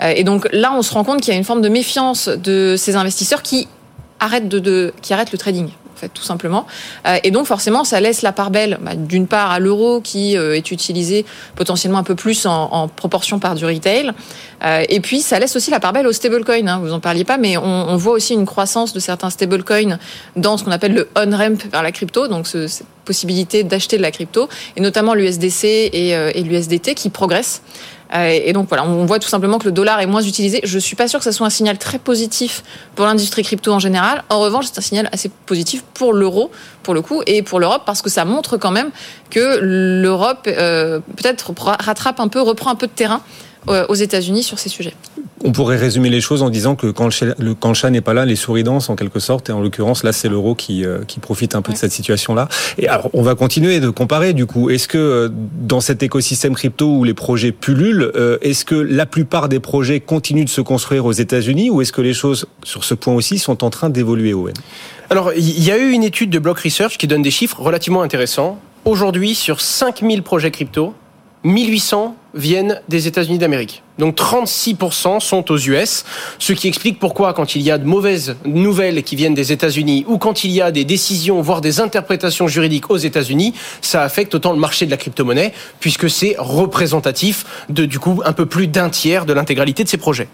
et 0.01 0.25
donc 0.25 0.49
là, 0.53 0.73
on 0.75 0.83
se 0.83 0.93
rend 0.93 1.05
compte 1.05 1.21
qu'il 1.21 1.33
y 1.33 1.37
a 1.37 1.39
une 1.39 1.45
forme 1.45 1.63
de 1.63 1.69
méfiance 1.69 2.29
de 2.29 2.75
ces 2.77 2.97
investisseurs 2.97 3.43
qui 3.43 3.69
arrêtent, 4.21 4.49
de, 4.49 4.59
de 4.59 4.93
qui 5.03 5.15
arrêtent 5.15 5.33
le 5.33 5.39
trading 5.39 5.69
fait, 5.97 6.09
tout 6.09 6.23
simplement. 6.23 6.67
Euh, 7.07 7.19
et 7.23 7.31
donc, 7.31 7.47
forcément, 7.47 7.85
ça 7.85 8.01
laisse 8.01 8.23
la 8.23 8.33
part 8.33 8.51
belle, 8.51 8.79
bah, 8.81 8.95
d'une 8.95 9.27
part, 9.27 9.51
à 9.51 9.59
l'euro 9.59 10.01
qui 10.01 10.37
euh, 10.37 10.57
est 10.57 10.71
utilisé 10.71 11.25
potentiellement 11.57 11.99
un 11.99 12.05
peu 12.05 12.15
plus 12.15 12.47
en, 12.47 12.89
proportion 12.89 13.39
par 13.39 13.55
du 13.55 13.65
retail. 13.65 14.13
Euh, 14.65 14.85
et 14.89 15.01
puis, 15.01 15.21
ça 15.21 15.39
laisse 15.39 15.55
aussi 15.57 15.71
la 15.71 15.81
part 15.81 15.93
belle 15.93 16.07
aux 16.07 16.13
stablecoins. 16.13 16.67
Hein, 16.67 16.81
vous 16.83 16.93
en 16.93 17.01
parliez 17.01 17.25
pas, 17.25 17.37
mais 17.37 17.57
on, 17.57 17.97
voit 17.97 18.15
aussi 18.15 18.35
une 18.35 18.47
croissance 18.47 18.93
de 18.93 19.01
certains 19.01 19.31
stablecoins 19.31 19.99
dans 20.37 20.57
ce 20.57 20.65
qu'on 20.65 20.73
appelle 20.73 20.95
le 20.95 21.09
on-ramp 21.17 21.69
vers 21.71 21.83
la 21.83 21.93
crypto, 21.93 22.29
donc 22.29 22.47
cette 22.47 22.87
possibilité 23.05 23.63
d'acheter 23.63 23.97
de 23.97 24.03
la 24.03 24.11
crypto, 24.11 24.49
et 24.77 24.81
notamment 24.81 25.15
l'USDC 25.15 25.65
et 25.65 26.43
l'USDT 26.43 26.95
qui 26.95 27.11
progressent. 27.11 27.63
Euh, 28.15 28.41
et 28.45 28.53
donc 28.53 28.69
voilà, 28.69 28.85
on 28.85 29.05
voit 29.07 29.19
tout 29.19 29.29
simplement 29.29 29.59
que 29.59 29.65
le 29.65 29.73
dollar 29.73 30.01
est 30.01 30.07
moins 30.07 30.23
utilisé. 30.23 30.61
Je 30.65 30.79
suis 30.79 30.97
pas 30.97 31.09
sûr 31.09 31.19
que 31.19 31.25
ce 31.25 31.33
soit 31.33 31.47
un 31.47 31.51
signal 31.51 31.79
très 31.79 31.99
positif 31.99 32.63
pour 32.95 33.07
l'industrie 33.07 33.43
crypto 33.43 33.73
en 33.73 33.79
général. 33.79 34.23
En 34.29 34.41
revanche, 34.41 34.67
c'est 34.67 34.79
un 34.79 34.83
signal 34.83 35.09
assez 35.13 35.31
positif 35.47 35.83
pour 35.95 36.13
l'euro, 36.13 36.51
pour 36.83 36.95
le 36.95 37.03
coup, 37.03 37.23
et 37.27 37.43
pour 37.43 37.59
l'Europe, 37.59 37.83
parce 37.85 38.03
que 38.03 38.11
ça 38.11 38.25
montre 38.25 38.57
quand 38.57 38.71
même 38.71 38.91
que 39.31 39.59
l'Europe 39.61 40.47
euh, 40.47 41.01
peut-être 41.17 41.53
rattrape 41.67 42.21
un 42.21 42.29
peu, 42.29 42.41
reprend 42.41 42.71
un 42.71 42.77
peu 42.77 42.87
de 42.87 42.93
terrain 42.93 43.21
aux 43.67 43.95
États-Unis 43.95 44.43
sur 44.43 44.59
ces 44.59 44.69
sujets. 44.69 44.95
On 45.47 45.53
pourrait 45.53 45.77
résumer 45.77 46.09
les 46.09 46.23
choses 46.23 46.43
en 46.43 46.49
disant 46.49 46.75
que 46.75 46.87
quand 46.87 47.05
le, 47.05 47.75
chat, 47.75 47.91
n'est 47.91 48.01
pas 48.01 48.15
là, 48.15 48.25
les 48.25 48.37
souris 48.37 48.65
dansent 48.65 48.89
en 48.89 48.97
quelque 48.97 49.21
sorte. 49.21 49.51
Et 49.51 49.53
en 49.53 49.61
l'occurrence, 49.61 50.03
là, 50.03 50.13
c'est 50.13 50.29
l'euro 50.29 50.55
qui, 50.55 50.87
euh, 50.87 51.05
qui 51.07 51.21
profite 51.21 51.55
un 51.55 51.61
peu 51.61 51.73
de 51.73 51.77
cette 51.77 51.93
situation-là. 51.93 52.49
Et 52.79 52.89
alors, 52.89 53.11
on 53.13 53.21
va 53.21 53.35
continuer 53.35 53.79
de 53.81 53.91
comparer 53.91 54.33
du 54.33 54.47
coup. 54.47 54.71
Est-ce 54.71 54.89
que 54.89 54.97
euh, 54.97 55.29
dans 55.31 55.81
cet 55.81 56.03
écosystème 56.03 56.55
crypto 56.55 56.87
où 56.87 57.05
les 57.05 57.13
projets 57.13 57.53
pullulent, 57.53 58.13
est-ce 58.41 58.65
que 58.65 58.75
la 58.75 59.07
plupart 59.07 59.49
des 59.49 59.61
projets 59.61 60.01
continuent 60.01 60.45
de 60.45 60.51
se 60.51 60.61
construire 60.61 61.05
aux 61.05 61.13
États-Unis 61.13 61.69
ou 61.69 61.83
est-ce 61.83 61.93
que 61.93 62.01
les 62.01 62.15
choses 62.15 62.47
sur 62.63 62.85
ce 62.85 62.95
point 62.95 63.15
aussi 63.15 63.39
sont 63.39 63.65
en 63.65 63.71
train 63.71 63.91
d'évoluer, 63.91 64.33
Owen? 64.33 64.55
Alors, 65.11 65.33
il 65.37 65.63
y 65.63 65.71
a 65.71 65.77
eu 65.77 65.91
une 65.91 66.03
étude 66.03 66.31
de 66.31 66.39
Block 66.39 66.59
Research 66.61 66.97
qui 66.97 67.07
donne 67.07 67.23
des 67.23 67.31
chiffres 67.31 67.61
relativement 67.61 68.03
intéressants. 68.03 68.59
Aujourd'hui, 68.85 69.35
sur 69.35 69.61
5000 69.61 70.23
projets 70.23 70.51
crypto, 70.51 70.95
1800 71.45 72.17
viennent 72.35 72.81
des 72.89 73.07
États-Unis 73.07 73.39
d'Amérique. 73.39 73.83
Donc 73.99 74.17
36% 74.17 75.21
sont 75.21 75.51
aux 75.53 75.59
US, 75.59 76.05
ce 76.39 76.53
qui 76.53 76.67
explique 76.67 76.99
pourquoi 76.99 77.33
quand 77.33 77.55
il 77.55 77.63
y 77.63 77.71
a 77.71 77.79
de 77.79 77.85
mauvaises 77.85 78.37
nouvelles 78.45 79.03
qui 79.05 79.15
viennent 79.15 79.35
des 79.35 79.53
États-Unis 79.53 80.05
ou 80.09 80.19
quand 80.19 80.45
il 80.45 80.51
y 80.51 80.61
a 80.61 80.73
des 80.73 80.85
décisions, 80.85 81.41
voire 81.41 81.61
des 81.61 81.81
interprétations 81.81 82.49
juridiques 82.49 82.91
aux 82.91 82.97
États-Unis, 82.97 83.55
ça 83.81 84.03
affecte 84.03 84.35
autant 84.35 84.53
le 84.53 84.59
marché 84.59 84.85
de 84.85 84.91
la 84.91 84.97
crypto-monnaie 84.97 85.53
puisque 85.79 86.11
c'est 86.11 86.35
représentatif 86.39 87.45
de 87.69 87.85
du 87.85 87.99
coup 87.99 88.21
un 88.25 88.33
peu 88.33 88.47
plus 88.47 88.67
d'un 88.67 88.91
tiers 88.91 89.27
de 89.27 89.33
l'intégralité 89.33 89.85
de 89.85 89.89
ces 89.89 89.99
projets. 89.99 90.29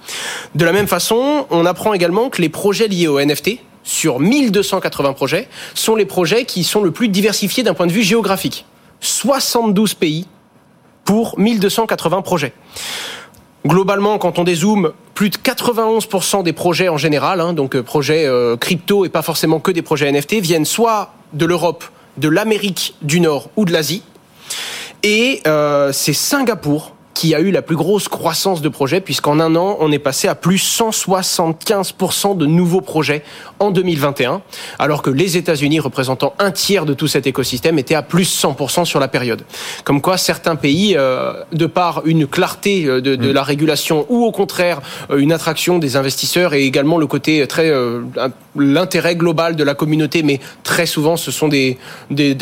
De 0.54 0.64
la 0.64 0.72
même 0.72 0.86
façon, 0.88 1.46
on 1.50 1.66
apprend 1.66 1.92
également 1.92 2.30
que 2.30 2.40
les 2.40 2.48
projets 2.48 2.88
liés 2.88 3.08
aux 3.08 3.20
NFT, 3.20 3.58
sur 3.82 4.20
1280 4.20 5.14
projets 5.14 5.48
sont 5.74 5.96
les 5.96 6.04
projets 6.04 6.44
qui 6.44 6.64
sont 6.64 6.82
le 6.82 6.90
plus 6.90 7.08
diversifiés 7.08 7.62
d'un 7.62 7.74
point 7.74 7.86
de 7.86 7.92
vue 7.92 8.02
géographique. 8.02 8.66
72 9.00 9.94
pays 9.94 10.26
pour 11.10 11.36
1280 11.40 12.22
projets. 12.22 12.52
Globalement, 13.66 14.18
quand 14.18 14.38
on 14.38 14.44
dézoome, 14.44 14.92
plus 15.12 15.28
de 15.28 15.36
91% 15.38 16.44
des 16.44 16.52
projets 16.52 16.88
en 16.88 16.98
général, 16.98 17.40
hein, 17.40 17.52
donc 17.52 17.74
euh, 17.74 17.82
projets 17.82 18.26
euh, 18.26 18.56
crypto 18.56 19.04
et 19.04 19.08
pas 19.08 19.22
forcément 19.22 19.58
que 19.58 19.72
des 19.72 19.82
projets 19.82 20.12
NFT, 20.12 20.34
viennent 20.34 20.64
soit 20.64 21.12
de 21.32 21.46
l'Europe, 21.46 21.82
de 22.16 22.28
l'Amérique 22.28 22.94
du 23.02 23.18
Nord 23.18 23.50
ou 23.56 23.64
de 23.64 23.72
l'Asie. 23.72 24.04
Et 25.02 25.40
euh, 25.48 25.90
c'est 25.90 26.12
Singapour 26.12 26.94
qui 27.14 27.34
a 27.34 27.40
eu 27.40 27.50
la 27.50 27.62
plus 27.62 27.76
grosse 27.76 28.08
croissance 28.08 28.62
de 28.62 28.68
projets, 28.68 29.00
puisqu'en 29.00 29.40
un 29.40 29.56
an, 29.56 29.76
on 29.80 29.92
est 29.92 29.98
passé 29.98 30.28
à 30.28 30.34
plus 30.34 30.80
175% 30.80 32.36
de 32.36 32.46
nouveaux 32.46 32.80
projets 32.80 33.22
en 33.58 33.70
2021, 33.70 34.42
alors 34.78 35.02
que 35.02 35.10
les 35.10 35.36
États-Unis, 35.36 35.80
représentant 35.80 36.34
un 36.38 36.50
tiers 36.50 36.86
de 36.86 36.94
tout 36.94 37.08
cet 37.08 37.26
écosystème, 37.26 37.78
étaient 37.78 37.94
à 37.94 38.02
plus 38.02 38.42
100% 38.42 38.84
sur 38.84 39.00
la 39.00 39.08
période. 39.08 39.42
Comme 39.84 40.00
quoi, 40.00 40.16
certains 40.16 40.56
pays, 40.56 40.94
euh, 40.96 41.32
de 41.52 41.66
par 41.66 42.02
une 42.06 42.26
clarté 42.26 42.86
euh, 42.86 43.00
de, 43.00 43.16
de, 43.16 43.30
mm. 43.30 43.34
la 43.34 43.42
régulation, 43.42 44.06
ou 44.08 44.24
au 44.24 44.32
contraire 44.32 44.80
euh, 45.10 45.18
une 45.18 45.32
attraction 45.32 45.78
des 45.78 45.96
investisseurs, 45.96 46.54
et 46.54 46.64
également 46.64 46.96
le 46.96 47.06
côté 47.06 47.46
très 47.46 47.70
l'intérêt 48.56 49.14
global 49.14 49.56
de 49.56 49.62
la 49.62 49.74
communauté, 49.74 50.22
mais 50.22 50.40
très 50.64 50.86
souvent, 50.86 51.16
ce 51.16 51.30
sont 51.30 51.48
des, 51.48 51.78
des 52.10 52.36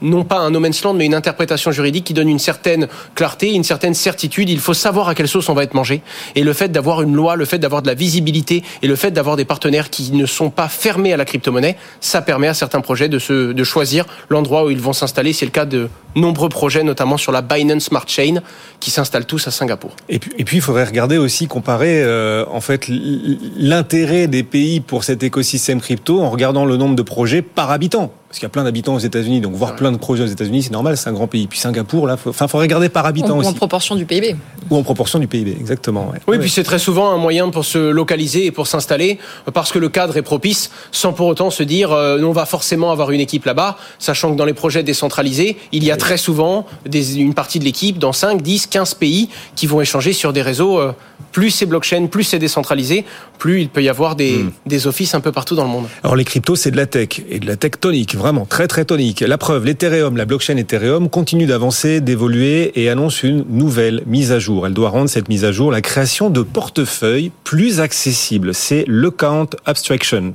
non 0.00 0.24
pas 0.24 0.38
un 0.38 0.50
no 0.50 0.60
man's 0.60 0.82
land, 0.82 0.94
mais 0.94 1.06
une 1.06 1.14
interprétation 1.14 1.72
juridique 1.72 2.04
qui 2.04 2.14
donne 2.14 2.28
une 2.28 2.38
certaine 2.38 2.88
clarté, 3.14 3.52
une 3.52 3.64
certaine 3.64 3.94
certitude, 4.02 4.50
il 4.50 4.60
faut 4.60 4.74
savoir 4.74 5.08
à 5.08 5.14
quelle 5.14 5.28
sauce 5.28 5.48
on 5.48 5.54
va 5.54 5.62
être 5.62 5.74
mangé. 5.74 6.02
Et 6.34 6.42
le 6.42 6.52
fait 6.52 6.70
d'avoir 6.70 7.02
une 7.02 7.14
loi, 7.14 7.36
le 7.36 7.44
fait 7.44 7.58
d'avoir 7.58 7.82
de 7.82 7.86
la 7.86 7.94
visibilité 7.94 8.62
et 8.82 8.86
le 8.86 8.96
fait 8.96 9.10
d'avoir 9.10 9.36
des 9.36 9.44
partenaires 9.44 9.88
qui 9.88 10.12
ne 10.12 10.26
sont 10.26 10.50
pas 10.50 10.68
fermés 10.68 11.12
à 11.12 11.16
la 11.16 11.24
crypto-monnaie, 11.24 11.76
ça 12.00 12.20
permet 12.20 12.48
à 12.48 12.54
certains 12.54 12.80
projets 12.80 13.08
de, 13.08 13.18
se, 13.18 13.52
de 13.52 13.64
choisir 13.64 14.04
l'endroit 14.28 14.64
où 14.64 14.70
ils 14.70 14.80
vont 14.80 14.92
s'installer. 14.92 15.32
C'est 15.32 15.46
le 15.46 15.50
cas 15.50 15.64
de 15.64 15.88
nombreux 16.14 16.48
projets, 16.48 16.82
notamment 16.82 17.16
sur 17.16 17.32
la 17.32 17.42
Binance 17.42 17.84
Smart 17.84 18.04
Chain, 18.06 18.42
qui 18.80 18.90
s'installent 18.90 19.26
tous 19.26 19.46
à 19.48 19.50
Singapour. 19.50 19.92
Et 20.08 20.18
puis, 20.18 20.32
et 20.38 20.44
puis, 20.44 20.58
il 20.58 20.60
faudrait 20.60 20.84
regarder 20.84 21.18
aussi, 21.18 21.46
comparer 21.46 22.02
euh, 22.02 22.44
en 22.50 22.60
fait 22.60 22.86
l'intérêt 22.88 24.26
des 24.26 24.42
pays 24.42 24.80
pour 24.80 25.04
cet 25.04 25.22
écosystème 25.22 25.80
crypto 25.80 26.20
en 26.20 26.30
regardant 26.30 26.64
le 26.64 26.76
nombre 26.76 26.96
de 26.96 27.02
projets 27.02 27.42
par 27.42 27.70
habitant 27.70 28.12
parce 28.32 28.38
qu'il 28.38 28.46
y 28.46 28.46
a 28.46 28.48
plein 28.48 28.64
d'habitants 28.64 28.94
aux 28.94 28.98
États-Unis, 28.98 29.42
donc 29.42 29.52
voir 29.52 29.76
plein 29.76 29.92
de 29.92 29.98
projets 29.98 30.24
aux 30.24 30.26
États-Unis, 30.26 30.62
c'est 30.62 30.70
normal, 30.70 30.96
c'est 30.96 31.10
un 31.10 31.12
grand 31.12 31.26
pays. 31.26 31.46
Puis 31.46 31.58
Singapour, 31.58 32.06
là, 32.06 32.16
enfin, 32.26 32.48
faut 32.48 32.56
regarder 32.56 32.88
par 32.88 33.04
habitant 33.04 33.36
aussi. 33.36 33.46
Ou 33.46 33.50
en 33.50 33.52
proportion 33.52 33.94
du 33.94 34.06
PIB. 34.06 34.36
Ou 34.70 34.76
en 34.78 34.82
proportion 34.82 35.18
du 35.18 35.26
PIB, 35.26 35.54
exactement. 35.60 36.10
Oui, 36.26 36.38
puis 36.38 36.48
c'est 36.48 36.62
très 36.62 36.78
souvent 36.78 37.10
un 37.10 37.18
moyen 37.18 37.50
pour 37.50 37.66
se 37.66 37.76
localiser 37.76 38.46
et 38.46 38.50
pour 38.50 38.68
s'installer, 38.68 39.18
parce 39.52 39.70
que 39.70 39.78
le 39.78 39.90
cadre 39.90 40.16
est 40.16 40.22
propice, 40.22 40.70
sans 40.92 41.12
pour 41.12 41.26
autant 41.26 41.50
se 41.50 41.62
dire, 41.62 41.92
euh, 41.92 42.22
on 42.22 42.32
va 42.32 42.46
forcément 42.46 42.90
avoir 42.90 43.10
une 43.10 43.20
équipe 43.20 43.44
là-bas, 43.44 43.76
sachant 43.98 44.32
que 44.32 44.38
dans 44.38 44.46
les 44.46 44.54
projets 44.54 44.82
décentralisés, 44.82 45.58
il 45.70 45.84
y 45.84 45.90
a 45.90 45.98
très 45.98 46.16
souvent 46.16 46.64
des, 46.86 47.18
une 47.18 47.34
partie 47.34 47.58
de 47.58 47.64
l'équipe 47.64 47.98
dans 47.98 48.14
5, 48.14 48.40
10, 48.40 48.68
15 48.68 48.94
pays 48.94 49.28
qui 49.56 49.66
vont 49.66 49.82
échanger 49.82 50.14
sur 50.14 50.32
des 50.32 50.40
réseaux. 50.40 50.78
Euh, 50.78 50.92
plus 51.32 51.50
c'est 51.50 51.66
blockchain, 51.66 52.06
plus 52.06 52.24
c'est 52.24 52.38
décentralisé, 52.38 53.04
plus 53.42 53.60
il 53.60 53.68
peut 53.68 53.82
y 53.82 53.88
avoir 53.88 54.14
des, 54.14 54.36
hmm. 54.36 54.52
des 54.66 54.86
offices 54.86 55.16
un 55.16 55.20
peu 55.20 55.32
partout 55.32 55.56
dans 55.56 55.64
le 55.64 55.68
monde. 55.68 55.86
Alors 56.04 56.14
les 56.14 56.24
cryptos, 56.24 56.54
c'est 56.54 56.70
de 56.70 56.76
la 56.76 56.86
tech, 56.86 57.22
et 57.28 57.40
de 57.40 57.46
la 57.48 57.56
tech 57.56 57.72
tonique, 57.80 58.14
vraiment 58.14 58.46
très 58.46 58.68
très 58.68 58.84
tonique. 58.84 59.18
La 59.18 59.36
preuve, 59.36 59.64
l'Ethereum, 59.64 60.16
la 60.16 60.26
blockchain 60.26 60.56
Ethereum 60.58 61.08
continue 61.08 61.46
d'avancer, 61.46 62.00
d'évoluer 62.00 62.70
et 62.80 62.88
annonce 62.88 63.24
une 63.24 63.44
nouvelle 63.48 64.04
mise 64.06 64.30
à 64.30 64.38
jour. 64.38 64.64
Elle 64.68 64.74
doit 64.74 64.90
rendre 64.90 65.10
cette 65.10 65.28
mise 65.28 65.44
à 65.44 65.50
jour 65.50 65.72
la 65.72 65.80
création 65.80 66.30
de 66.30 66.42
portefeuilles 66.42 67.32
plus 67.42 67.80
accessibles. 67.80 68.54
C'est 68.54 68.84
l'account 68.86 69.50
abstraction. 69.66 70.34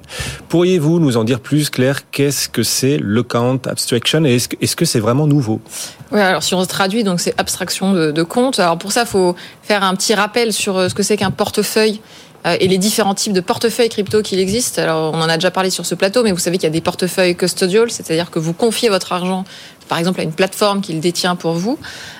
Pourriez-vous 0.49 0.99
nous 0.99 1.15
en 1.15 1.23
dire 1.23 1.39
plus, 1.39 1.69
Claire? 1.69 2.11
Qu'est-ce 2.11 2.49
que 2.49 2.61
c'est 2.61 2.99
l'account 3.01 3.61
abstraction? 3.67 4.25
Et 4.25 4.35
est-ce 4.35 4.75
que 4.75 4.83
c'est 4.83 4.99
vraiment 4.99 5.27
nouveau? 5.27 5.61
Oui, 6.11 6.19
alors 6.19 6.43
si 6.43 6.55
on 6.55 6.63
se 6.63 6.67
traduit, 6.67 7.05
donc 7.05 7.21
c'est 7.21 7.33
abstraction 7.37 7.93
de, 7.93 8.11
de 8.11 8.23
compte. 8.23 8.59
Alors 8.59 8.77
pour 8.77 8.91
ça, 8.91 9.03
il 9.03 9.07
faut 9.07 9.33
faire 9.61 9.83
un 9.83 9.95
petit 9.95 10.13
rappel 10.13 10.51
sur 10.51 10.77
euh, 10.77 10.89
ce 10.89 10.93
que 10.93 11.03
c'est 11.03 11.15
qu'un 11.15 11.31
portefeuille. 11.31 12.01
Euh, 12.45 12.55
et 12.59 12.67
les 12.67 12.77
différents 12.77 13.15
types 13.15 13.33
de 13.33 13.41
portefeuilles 13.41 13.89
crypto 13.89 14.21
qu'il 14.21 14.39
existe. 14.39 14.79
Alors, 14.79 15.13
on 15.13 15.21
en 15.21 15.29
a 15.29 15.35
déjà 15.35 15.51
parlé 15.51 15.69
sur 15.69 15.85
ce 15.85 15.95
plateau, 15.95 16.23
mais 16.23 16.31
vous 16.31 16.37
savez 16.37 16.57
qu'il 16.57 16.65
y 16.65 16.67
a 16.67 16.71
des 16.71 16.81
portefeuilles 16.81 17.35
custodial, 17.35 17.89
c'est-à-dire 17.89 18.31
que 18.31 18.39
vous 18.39 18.53
confiez 18.53 18.89
votre 18.89 19.11
argent, 19.11 19.43
par 19.87 19.97
exemple, 19.97 20.19
à 20.19 20.23
une 20.23 20.33
plateforme 20.33 20.81
qui 20.81 20.93
le 20.93 20.99
détient 20.99 21.35
pour 21.35 21.53
vous. 21.53 21.79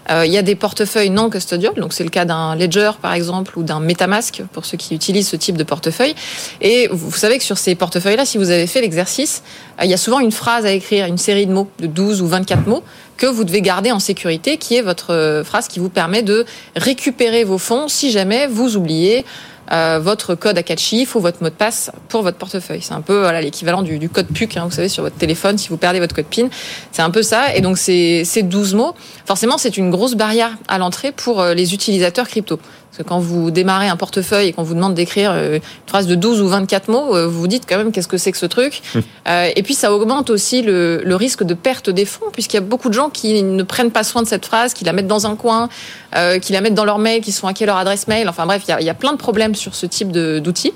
Euh, 0.10 0.26
il 0.26 0.32
y 0.32 0.38
a 0.38 0.42
des 0.42 0.56
portefeuilles 0.56 1.10
non 1.10 1.30
custodial, 1.30 1.74
donc 1.76 1.94
c'est 1.94 2.04
le 2.04 2.10
cas 2.10 2.26
d'un 2.26 2.56
Ledger, 2.56 2.92
par 3.02 3.14
exemple, 3.14 3.58
ou 3.60 3.64
d'un 3.64 3.80
MetaMask, 3.80 4.42
pour 4.54 4.66
ceux 4.66 4.78
qui 4.78 4.96
utilisent 4.96 5.28
ce 5.28 5.36
type 5.36 5.58
de 5.58 5.64
portefeuille. 5.64 6.16
Et 6.62 6.88
vous 6.92 7.12
savez 7.12 7.38
que 7.38 7.44
sur 7.44 7.58
ces 7.58 7.76
portefeuilles-là, 7.76 8.26
si 8.26 8.38
vous 8.38 8.50
avez 8.50 8.68
fait 8.68 8.82
l'exercice, 8.82 9.44
euh, 9.80 9.86
il 9.86 9.92
y 9.92 9.94
a 9.94 9.98
souvent 9.98 10.20
une 10.20 10.32
phrase 10.32 10.66
à 10.66 10.72
écrire, 10.72 11.06
une 11.06 11.18
série 11.18 11.46
de 11.46 11.54
mots, 11.54 11.70
de 11.80 11.88
12 11.88 12.22
ou 12.22 12.28
24 12.28 12.68
mots, 12.68 12.84
que 13.18 13.28
vous 13.28 13.44
devez 13.44 13.62
garder 13.62 13.92
en 13.92 14.00
sécurité, 14.00 14.58
qui 14.58 14.76
est 14.76 14.82
votre 14.82 15.42
phrase 15.44 15.68
qui 15.68 15.80
vous 15.80 15.90
permet 15.90 16.22
de 16.22 16.46
récupérer 16.76 17.44
vos 17.44 17.58
fonds 17.58 17.88
si 17.88 18.12
jamais 18.12 18.46
vous 18.46 18.78
oubliez 18.78 19.26
euh, 19.72 20.00
votre 20.02 20.36
code 20.36 20.58
à 20.58 20.64
quatre 20.64 20.80
chiffres 20.80 21.16
ou 21.16 21.20
votre 21.20 21.42
mot 21.42 21.50
de 21.50 21.54
passe 21.54 21.92
pour 22.10 22.22
votre 22.22 22.38
portefeuille. 22.38 22.82
C'est 22.82 22.94
un 22.94 23.02
peu 23.02 23.30
l'équivalent 23.40 23.82
du, 23.82 24.00
du, 24.00 24.10
code 24.10 24.28
PUC, 24.28 24.58
hein, 24.58 24.66
vous 24.66 24.72
savez, 24.72 24.90
sur 24.90 25.04
votre 25.04 25.18
téléphone, 25.18 25.58
si 25.58 25.70
vous 25.70 25.78
perdez 25.78 26.00
votre 26.00 26.16
code 26.16 26.26
PIN. 26.26 26.48
C'est 26.92 27.02
un 27.02 27.12
peu 27.12 27.24
ça. 27.24 27.56
Et 27.56 27.62
donc, 27.62 27.78
ces, 27.78 28.24
ces 28.26 28.44
12 28.44 28.76
mots, 28.76 28.96
forcément, 29.26 29.58
c'est 29.58 29.78
une 29.78 29.90
grosse 29.90 30.16
barrière 30.16 30.58
à 30.68 30.78
l'entrée 30.78 31.12
pour 31.12 31.42
euh, 31.42 31.54
les 31.54 31.74
utilisateurs 31.74 32.28
crypto. 32.28 32.60
Parce 32.98 33.08
que 33.08 33.13
quand 33.13 33.20
vous 33.20 33.51
démarrez 33.51 33.88
un 33.88 33.96
portefeuille 33.96 34.48
et 34.48 34.54
qu'on 34.54 34.63
vous 34.63 34.74
demande 34.74 34.96
d'écrire 34.96 35.32
euh, 35.32 35.56
une 35.56 35.62
phrase 35.88 36.08
de 36.08 36.16
12 36.16 36.42
ou 36.42 36.48
24 36.48 36.89
mots, 36.89 37.27
vous 37.27 37.39
vous 37.39 37.48
dites 37.48 37.66
quand 37.70 37.77
même 37.77 37.92
qu'est-ce 37.92 38.08
que 38.08 38.18
c'est 38.18 38.32
que 38.32 38.38
ce 38.38 38.46
truc. 38.46 38.82
Hum. 39.27 39.34
et 39.56 39.62
puis 39.62 39.74
ça 39.74 39.94
augmente 39.94 40.30
aussi 40.30 40.62
le, 40.62 41.01
le 41.04 41.16
risque 41.16 41.44
de 41.44 41.54
perte 41.54 41.89
des 41.89 42.06
fonds, 42.06 42.27
puisqu'il 42.32 42.56
y 42.56 42.60
a 42.60 42.62
beaucoup 42.62 42.88
de 42.88 42.94
gens 42.94 43.10
qui 43.10 43.44
ne 43.44 43.63
prennent 43.63 43.92
pas 43.92 44.06
soin 44.06 44.22
de 44.22 44.27
cette 44.27 44.46
phrase, 44.46 44.74
qui 44.74 44.86
la 44.86 44.94
mettent 44.94 45.08
dans 45.08 45.27
un 45.27 45.36
coin, 45.36 45.68
euh, 46.16 46.39
qui 46.39 46.54
la 46.54 46.62
mettent 46.62 46.74
dans 46.74 46.86
leur 46.86 46.98
mail, 46.98 47.22
qui 47.22 47.34
sont 47.34 47.48
hackés 47.48 47.66
leur 47.66 47.77
adresse 47.77 48.08
mail. 48.08 48.30
Enfin 48.30 48.46
bref, 48.46 48.63
il 48.68 48.72
y 48.72 48.74
a, 48.74 48.82
y 48.82 48.89
a, 48.89 48.94
plein 48.94 49.12
de 49.12 49.18
problèmes 49.18 49.56
sur 49.56 49.75
ce 49.75 49.86
type 49.86 50.12
d'outils. 50.12 50.74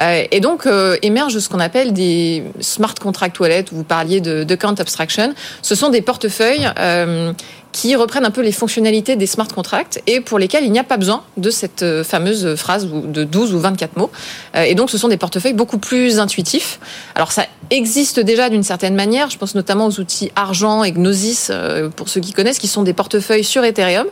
Euh, 0.00 0.24
et 0.30 0.40
donc 0.40 0.66
euh, 0.66 0.96
émerge 1.02 1.38
ce 1.38 1.48
qu'on 1.48 1.58
appelle 1.58 1.92
des 1.92 2.44
smart 2.60 2.94
contract 2.94 3.40
wallets. 3.40 3.64
Où 3.72 3.76
vous 3.76 3.84
parliez 3.84 4.20
de, 4.20 4.44
de 4.44 4.54
count 4.54 4.74
abstraction. 4.74 5.34
Ce 5.62 5.74
sont 5.74 5.88
des 5.88 6.02
portefeuilles 6.02 6.68
euh, 6.78 7.32
qui 7.72 7.94
reprennent 7.96 8.24
un 8.24 8.30
peu 8.30 8.42
les 8.42 8.52
fonctionnalités 8.52 9.16
des 9.16 9.26
smart 9.26 9.48
contracts 9.48 10.00
et 10.06 10.20
pour 10.20 10.38
lesquels 10.38 10.64
il 10.64 10.72
n'y 10.72 10.78
a 10.78 10.84
pas 10.84 10.96
besoin 10.96 11.22
de 11.36 11.50
cette 11.50 11.82
euh, 11.82 12.02
fameuse 12.02 12.54
phrase 12.56 12.88
de 12.88 13.24
12 13.24 13.54
ou 13.54 13.58
24 13.58 13.96
mots. 13.96 14.10
Euh, 14.56 14.62
et 14.62 14.74
donc, 14.74 14.90
ce 14.90 14.98
sont 14.98 15.08
des 15.08 15.16
portefeuilles 15.16 15.52
beaucoup 15.52 15.78
plus 15.78 16.18
intuitifs. 16.18 16.80
Alors, 17.14 17.32
ça 17.32 17.46
existe 17.70 18.20
déjà 18.20 18.48
d'une 18.48 18.62
certaine 18.62 18.94
manière. 18.94 19.30
Je 19.30 19.38
pense 19.38 19.54
notamment 19.54 19.86
aux 19.86 20.00
outils 20.00 20.30
Argent 20.34 20.82
et 20.82 20.92
Gnosis, 20.92 21.50
euh, 21.50 21.88
pour 21.90 22.08
ceux 22.08 22.20
qui 22.20 22.32
connaissent, 22.32 22.58
qui 22.58 22.68
sont 22.68 22.82
des 22.82 22.94
portefeuilles 22.94 23.44
sur 23.44 23.64
Ethereum 23.64 24.06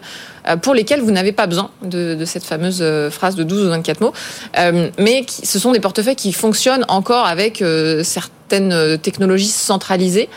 pour 0.62 0.74
lesquels 0.74 1.00
vous 1.00 1.10
n'avez 1.10 1.32
pas 1.32 1.48
besoin 1.48 1.72
de, 1.82 2.24
cette 2.24 2.44
fameuse 2.44 2.80
phrase 3.10 3.34
de 3.34 3.42
12 3.42 3.66
ou 3.66 3.70
24 3.70 4.00
mots. 4.00 4.12
mais 4.96 5.26
ce 5.28 5.58
sont 5.58 5.72
des 5.72 5.80
portefeuilles 5.80 6.14
qui 6.14 6.32
fonctionnent 6.32 6.84
encore 6.86 7.26
avec 7.26 7.64
certaines 8.04 8.96
technologies 8.98 9.48
centralisées. 9.48 10.28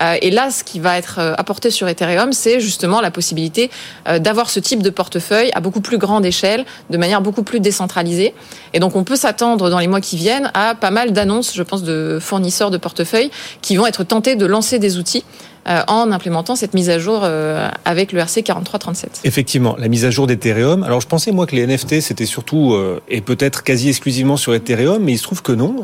Euh, 0.00 0.16
et 0.20 0.30
là, 0.30 0.50
ce 0.50 0.64
qui 0.64 0.80
va 0.80 0.98
être 0.98 1.18
euh, 1.18 1.34
apporté 1.38 1.70
sur 1.70 1.88
Ethereum, 1.88 2.32
c'est 2.32 2.60
justement 2.60 3.00
la 3.00 3.10
possibilité 3.10 3.70
euh, 4.08 4.18
d'avoir 4.18 4.50
ce 4.50 4.60
type 4.60 4.82
de 4.82 4.90
portefeuille 4.90 5.50
à 5.54 5.60
beaucoup 5.60 5.80
plus 5.80 5.98
grande 5.98 6.24
échelle, 6.26 6.64
de 6.90 6.98
manière 6.98 7.20
beaucoup 7.20 7.42
plus 7.42 7.60
décentralisée. 7.60 8.34
Et 8.72 8.80
donc, 8.80 8.96
on 8.96 9.04
peut 9.04 9.16
s'attendre 9.16 9.70
dans 9.70 9.78
les 9.78 9.86
mois 9.86 10.00
qui 10.00 10.16
viennent 10.16 10.50
à 10.54 10.74
pas 10.74 10.90
mal 10.90 11.12
d'annonces, 11.12 11.54
je 11.54 11.62
pense, 11.62 11.82
de 11.82 12.18
fournisseurs 12.20 12.70
de 12.70 12.78
portefeuilles 12.78 13.30
qui 13.62 13.76
vont 13.76 13.86
être 13.86 14.04
tentés 14.04 14.36
de 14.36 14.46
lancer 14.46 14.78
des 14.78 14.98
outils 14.98 15.24
en 15.66 16.12
implémentant 16.12 16.56
cette 16.56 16.74
mise 16.74 16.90
à 16.90 16.98
jour 16.98 17.20
euh, 17.22 17.68
avec 17.84 18.12
le 18.12 18.20
RC 18.20 18.42
4337. 18.42 19.20
Effectivement, 19.24 19.76
la 19.78 19.88
mise 19.88 20.04
à 20.04 20.10
jour 20.10 20.26
d'Ethereum. 20.26 20.84
Alors 20.84 21.00
je 21.00 21.08
pensais 21.08 21.32
moi 21.32 21.46
que 21.46 21.56
les 21.56 21.66
NFT 21.66 22.00
c'était 22.00 22.26
surtout 22.26 22.74
euh, 22.74 23.00
et 23.08 23.20
peut-être 23.20 23.64
quasi 23.64 23.88
exclusivement 23.88 24.36
sur 24.36 24.54
Ethereum, 24.54 25.02
mais 25.02 25.12
il 25.12 25.18
se 25.18 25.24
trouve 25.24 25.42
que 25.42 25.52
non. 25.52 25.76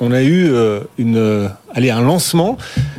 on 0.00 0.12
a 0.12 0.22
eu 0.22 0.50
une 0.98 1.50
allez 1.74 1.90
un 1.90 2.00
lancement 2.00 2.56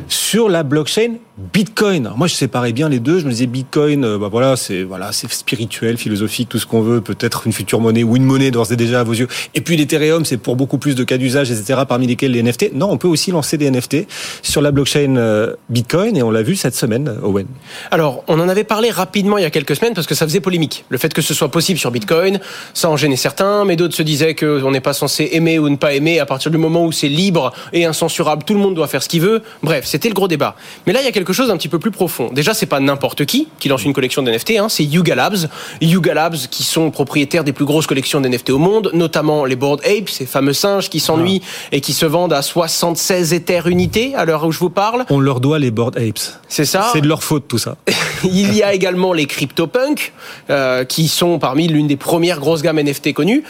sur 0.08 0.48
la 0.48 0.62
blockchain 0.62 1.14
Bitcoin. 1.38 2.10
moi, 2.16 2.26
je 2.26 2.34
séparais 2.34 2.72
bien 2.72 2.88
les 2.88 2.98
deux. 2.98 3.20
Je 3.20 3.24
me 3.24 3.30
disais 3.30 3.46
Bitcoin, 3.46 4.16
bah 4.18 4.28
voilà, 4.28 4.56
c'est 4.56 4.82
voilà, 4.82 5.12
c'est 5.12 5.30
spirituel, 5.32 5.96
philosophique, 5.96 6.48
tout 6.48 6.58
ce 6.58 6.66
qu'on 6.66 6.80
veut, 6.80 7.00
peut-être 7.00 7.46
une 7.46 7.52
future 7.52 7.80
monnaie 7.80 8.02
ou 8.02 8.16
une 8.16 8.24
monnaie 8.24 8.50
d'ores 8.50 8.72
et 8.72 8.76
déjà 8.76 9.00
à 9.00 9.04
vos 9.04 9.12
yeux. 9.12 9.28
Et 9.54 9.60
puis 9.60 9.76
l'Ethereum, 9.76 10.24
c'est 10.24 10.36
pour 10.36 10.56
beaucoup 10.56 10.78
plus 10.78 10.96
de 10.96 11.04
cas 11.04 11.16
d'usage, 11.16 11.52
etc. 11.52 11.82
Parmi 11.88 12.08
lesquels 12.08 12.32
les 12.32 12.42
NFT. 12.42 12.72
Non, 12.74 12.90
on 12.90 12.98
peut 12.98 13.06
aussi 13.06 13.30
lancer 13.30 13.56
des 13.56 13.70
NFT 13.70 14.08
sur 14.42 14.60
la 14.60 14.72
blockchain 14.72 15.54
Bitcoin 15.68 16.16
et 16.16 16.24
on 16.24 16.32
l'a 16.32 16.42
vu 16.42 16.56
cette 16.56 16.74
semaine, 16.74 17.14
Owen. 17.22 17.46
Alors, 17.92 18.24
on 18.26 18.40
en 18.40 18.48
avait 18.48 18.64
parlé 18.64 18.90
rapidement 18.90 19.38
il 19.38 19.42
y 19.42 19.46
a 19.46 19.50
quelques 19.50 19.76
semaines 19.76 19.94
parce 19.94 20.08
que 20.08 20.16
ça 20.16 20.26
faisait 20.26 20.40
polémique. 20.40 20.86
Le 20.88 20.98
fait 20.98 21.14
que 21.14 21.22
ce 21.22 21.34
soit 21.34 21.52
possible 21.52 21.78
sur 21.78 21.92
Bitcoin, 21.92 22.40
ça 22.74 22.90
en 22.90 22.96
gênait 22.96 23.14
certains, 23.14 23.64
mais 23.64 23.76
d'autres 23.76 23.94
se 23.94 24.02
disaient 24.02 24.34
qu'on 24.34 24.72
n'est 24.72 24.80
pas 24.80 24.92
censé 24.92 25.28
aimer 25.32 25.60
ou 25.60 25.68
ne 25.68 25.76
pas 25.76 25.94
aimer 25.94 26.18
à 26.18 26.26
partir 26.26 26.50
du 26.50 26.58
moment 26.58 26.84
où 26.84 26.90
c'est 26.90 27.08
libre 27.08 27.52
et 27.72 27.84
incensurable, 27.84 28.42
tout 28.42 28.54
le 28.54 28.60
monde 28.60 28.74
doit 28.74 28.88
faire 28.88 29.04
ce 29.04 29.08
qu'il 29.08 29.20
veut. 29.20 29.42
Bref, 29.62 29.84
c'était 29.86 30.08
le 30.08 30.14
gros 30.14 30.26
débat. 30.26 30.56
Mais 30.84 30.92
là, 30.92 31.00
il 31.00 31.04
y 31.04 31.08
a 31.08 31.12
quelques 31.12 31.27
quelque 31.28 31.36
chose 31.36 31.48
d'un 31.48 31.58
petit 31.58 31.68
peu 31.68 31.78
plus 31.78 31.90
profond. 31.90 32.30
Déjà, 32.32 32.54
c'est 32.54 32.64
pas 32.64 32.80
n'importe 32.80 33.26
qui 33.26 33.48
qui 33.58 33.68
lance 33.68 33.84
une 33.84 33.92
collection 33.92 34.22
d'NFT, 34.22 34.52
hein, 34.52 34.70
c'est 34.70 34.82
Yuga 34.82 35.14
Labs. 35.14 35.50
Yuga 35.82 36.14
Labs 36.14 36.36
qui 36.50 36.62
sont 36.62 36.90
propriétaires 36.90 37.44
des 37.44 37.52
plus 37.52 37.66
grosses 37.66 37.86
collections 37.86 38.22
d'NFT 38.22 38.48
au 38.48 38.58
monde, 38.58 38.90
notamment 38.94 39.44
les 39.44 39.54
Board 39.54 39.82
Apes, 39.84 40.08
ces 40.08 40.24
fameux 40.24 40.54
singes 40.54 40.88
qui 40.88 41.00
s'ennuient 41.00 41.42
ah. 41.44 41.68
et 41.72 41.80
qui 41.82 41.92
se 41.92 42.06
vendent 42.06 42.32
à 42.32 42.40
76 42.40 43.34
Ethers 43.34 43.66
unités 43.66 44.14
à 44.14 44.24
l'heure 44.24 44.46
où 44.46 44.52
je 44.52 44.58
vous 44.58 44.70
parle. 44.70 45.04
On 45.10 45.20
leur 45.20 45.40
doit 45.40 45.58
les 45.58 45.70
Board 45.70 45.98
Apes. 45.98 46.40
C'est 46.48 46.64
ça. 46.64 46.88
C'est 46.94 47.02
de 47.02 47.08
leur 47.08 47.22
faute 47.22 47.46
tout 47.46 47.58
ça. 47.58 47.76
Il 48.24 48.54
y 48.54 48.62
a 48.62 48.72
également 48.72 49.12
les 49.12 49.26
CryptoPunk 49.26 50.14
euh, 50.48 50.86
qui 50.86 51.08
sont 51.08 51.38
parmi 51.38 51.68
l'une 51.68 51.88
des 51.88 51.98
premières 51.98 52.40
grosses 52.40 52.62
gammes 52.62 52.80
NFT 52.80 53.12
connues 53.12 53.44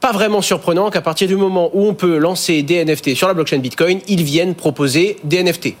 pas 0.00 0.12
vraiment 0.12 0.42
surprenant 0.42 0.90
qu'à 0.90 1.00
partir 1.00 1.26
du 1.26 1.36
moment 1.36 1.70
où 1.72 1.86
on 1.86 1.94
peut 1.94 2.18
lancer 2.18 2.62
des 2.62 2.84
NFT 2.84 3.14
sur 3.14 3.28
la 3.28 3.34
blockchain 3.34 3.58
Bitcoin, 3.58 4.00
ils 4.06 4.22
viennent 4.22 4.54
proposer 4.54 5.16
des 5.24 5.42
NFT. 5.42 5.74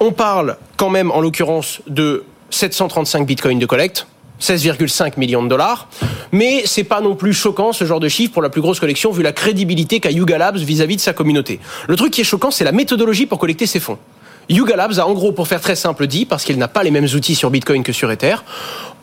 On 0.00 0.12
parle 0.12 0.56
quand 0.76 0.90
même, 0.90 1.10
en 1.10 1.20
l'occurrence, 1.20 1.80
de 1.86 2.24
735 2.50 3.26
Bitcoins 3.26 3.58
de 3.58 3.66
collecte. 3.66 4.06
16,5 4.40 5.18
millions 5.18 5.42
de 5.42 5.48
dollars. 5.48 5.88
Mais 6.32 6.62
c'est 6.66 6.84
pas 6.84 7.00
non 7.00 7.14
plus 7.14 7.32
choquant 7.32 7.72
ce 7.72 7.84
genre 7.84 8.00
de 8.00 8.08
chiffre 8.08 8.32
pour 8.32 8.42
la 8.42 8.50
plus 8.50 8.60
grosse 8.60 8.80
collection 8.80 9.10
vu 9.10 9.22
la 9.22 9.32
crédibilité 9.32 10.00
qu'a 10.00 10.10
Yuga 10.10 10.38
Labs 10.38 10.58
vis-à-vis 10.58 10.96
de 10.96 11.00
sa 11.00 11.12
communauté. 11.12 11.60
Le 11.88 11.96
truc 11.96 12.12
qui 12.12 12.20
est 12.20 12.24
choquant, 12.24 12.50
c'est 12.50 12.64
la 12.64 12.72
méthodologie 12.72 13.26
pour 13.26 13.38
collecter 13.38 13.66
ces 13.66 13.80
fonds. 13.80 13.98
Yuga 14.50 14.76
Labs 14.76 14.98
a 14.98 15.06
en 15.06 15.14
gros, 15.14 15.32
pour 15.32 15.48
faire 15.48 15.60
très 15.60 15.76
simple, 15.76 16.06
dit, 16.06 16.26
parce 16.26 16.44
qu'il 16.44 16.58
n'a 16.58 16.68
pas 16.68 16.82
les 16.82 16.90
mêmes 16.90 17.08
outils 17.14 17.34
sur 17.34 17.50
Bitcoin 17.50 17.82
que 17.82 17.92
sur 17.92 18.10
Ether, 18.10 18.36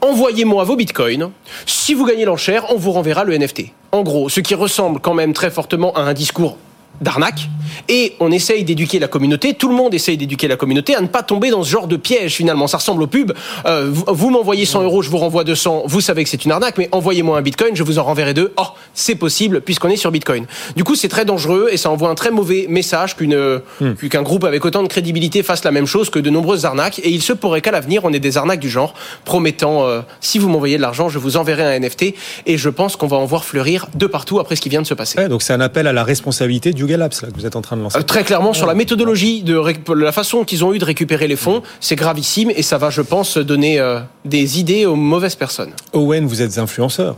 envoyez-moi 0.01 0.63
vos 0.65 0.75
bitcoins. 0.75 1.31
Si 1.65 1.95
vous 1.95 2.05
gagnez 2.05 2.25
l'enchère, 2.25 2.65
on 2.69 2.77
vous 2.77 2.91
renverra 2.91 3.23
le 3.23 3.35
NFT. 3.35 3.71
En 3.91 4.03
gros, 4.03 4.29
ce 4.29 4.39
qui 4.39 4.53
ressemble 4.53 4.99
quand 4.99 5.15
même 5.15 5.33
très 5.33 5.49
fortement 5.49 5.93
à 5.93 6.01
un 6.01 6.13
discours 6.13 6.57
d'arnaque. 7.01 7.49
Et 7.89 8.15
on 8.19 8.31
essaye 8.31 8.63
d'éduquer 8.63 8.99
la 8.99 9.07
communauté, 9.07 9.53
tout 9.53 9.67
le 9.67 9.75
monde 9.75 9.93
essaye 9.93 10.17
d'éduquer 10.17 10.47
la 10.47 10.55
communauté 10.55 10.95
à 10.95 11.01
ne 11.01 11.07
pas 11.07 11.23
tomber 11.23 11.49
dans 11.49 11.63
ce 11.63 11.69
genre 11.69 11.87
de 11.87 11.97
piège 11.97 12.35
finalement. 12.35 12.67
Ça 12.67 12.77
ressemble 12.77 13.03
au 13.03 13.07
pub. 13.07 13.31
Euh, 13.65 13.89
vous, 13.91 14.29
m'envoyez 14.29 14.65
100 14.65 14.83
euros, 14.83 15.01
je 15.01 15.09
vous 15.09 15.17
renvoie 15.17 15.43
200. 15.43 15.83
Vous 15.85 16.01
savez 16.01 16.23
que 16.23 16.29
c'est 16.29 16.45
une 16.45 16.51
arnaque, 16.51 16.77
mais 16.77 16.89
envoyez-moi 16.91 17.37
un 17.37 17.41
bitcoin, 17.41 17.75
je 17.75 17.83
vous 17.83 17.99
en 17.99 18.03
renverrai 18.03 18.33
deux. 18.33 18.53
Oh, 18.57 18.67
c'est 18.93 19.15
possible 19.15 19.61
puisqu'on 19.61 19.89
est 19.89 19.95
sur 19.95 20.11
bitcoin. 20.11 20.45
Du 20.75 20.83
coup, 20.83 20.95
c'est 20.95 21.07
très 21.07 21.25
dangereux 21.25 21.69
et 21.71 21.77
ça 21.77 21.89
envoie 21.89 22.09
un 22.09 22.15
très 22.15 22.31
mauvais 22.31 22.65
message 22.69 23.15
qu'une 23.15 23.59
hmm. 23.79 23.95
qu'un 24.09 24.21
groupe 24.21 24.43
avec 24.43 24.63
autant 24.65 24.83
de 24.83 24.87
crédibilité 24.87 25.43
fasse 25.43 25.63
la 25.63 25.71
même 25.71 25.87
chose 25.87 26.09
que 26.09 26.19
de 26.19 26.29
nombreuses 26.29 26.65
arnaques. 26.65 26.99
Et 26.99 27.09
il 27.09 27.21
se 27.21 27.33
pourrait 27.33 27.61
qu'à 27.61 27.71
l'avenir, 27.71 28.01
on 28.03 28.13
ait 28.13 28.19
des 28.19 28.37
arnaques 28.37 28.59
du 28.59 28.69
genre 28.69 28.93
promettant 29.25 29.85
euh, 29.85 30.01
si 30.19 30.39
vous 30.39 30.49
m'envoyez 30.49 30.77
de 30.77 30.81
l'argent, 30.81 31.09
je 31.09 31.19
vous 31.19 31.37
enverrai 31.37 31.63
un 31.63 31.79
NFT. 31.79 32.13
Et 32.45 32.57
je 32.57 32.69
pense 32.69 32.95
qu'on 32.95 33.07
va 33.07 33.17
en 33.17 33.25
voir 33.25 33.45
fleurir 33.45 33.87
de 33.95 34.05
partout 34.05 34.39
après 34.39 34.55
ce 34.55 34.61
qui 34.61 34.69
vient 34.69 34.81
de 34.81 34.87
se 34.87 34.93
passer. 34.93 35.27
donc 35.27 35.41
c'est 35.41 35.53
un 35.53 35.61
appel 35.61 35.87
à 35.87 35.93
la 35.93 36.03
responsabilité 36.03 36.73
du 36.73 36.85
Galaps 36.91 37.21
là, 37.21 37.29
que 37.29 37.35
vous 37.35 37.45
êtes 37.45 37.55
en 37.55 37.61
train 37.61 37.77
de 37.77 37.81
lancer. 37.81 37.97
Euh, 37.97 38.03
très 38.03 38.23
clairement, 38.23 38.53
sur 38.53 38.67
la 38.67 38.73
méthodologie 38.73 39.43
de 39.43 39.93
la 39.93 40.11
façon 40.11 40.43
qu'ils 40.43 40.65
ont 40.65 40.73
eu 40.73 40.79
de 40.79 40.85
récupérer 40.85 41.27
les 41.27 41.35
fonds, 41.35 41.63
c'est 41.79 41.95
gravissime 41.95 42.51
et 42.55 42.63
ça 42.63 42.77
va, 42.77 42.89
je 42.89 43.01
pense, 43.01 43.37
donner 43.37 43.79
euh, 43.79 43.99
des 44.25 44.59
idées 44.59 44.85
aux 44.85 44.95
mauvaises 44.95 45.35
personnes. 45.35 45.71
Owen, 45.93 46.25
vous 46.27 46.41
êtes 46.41 46.57
influenceur. 46.57 47.15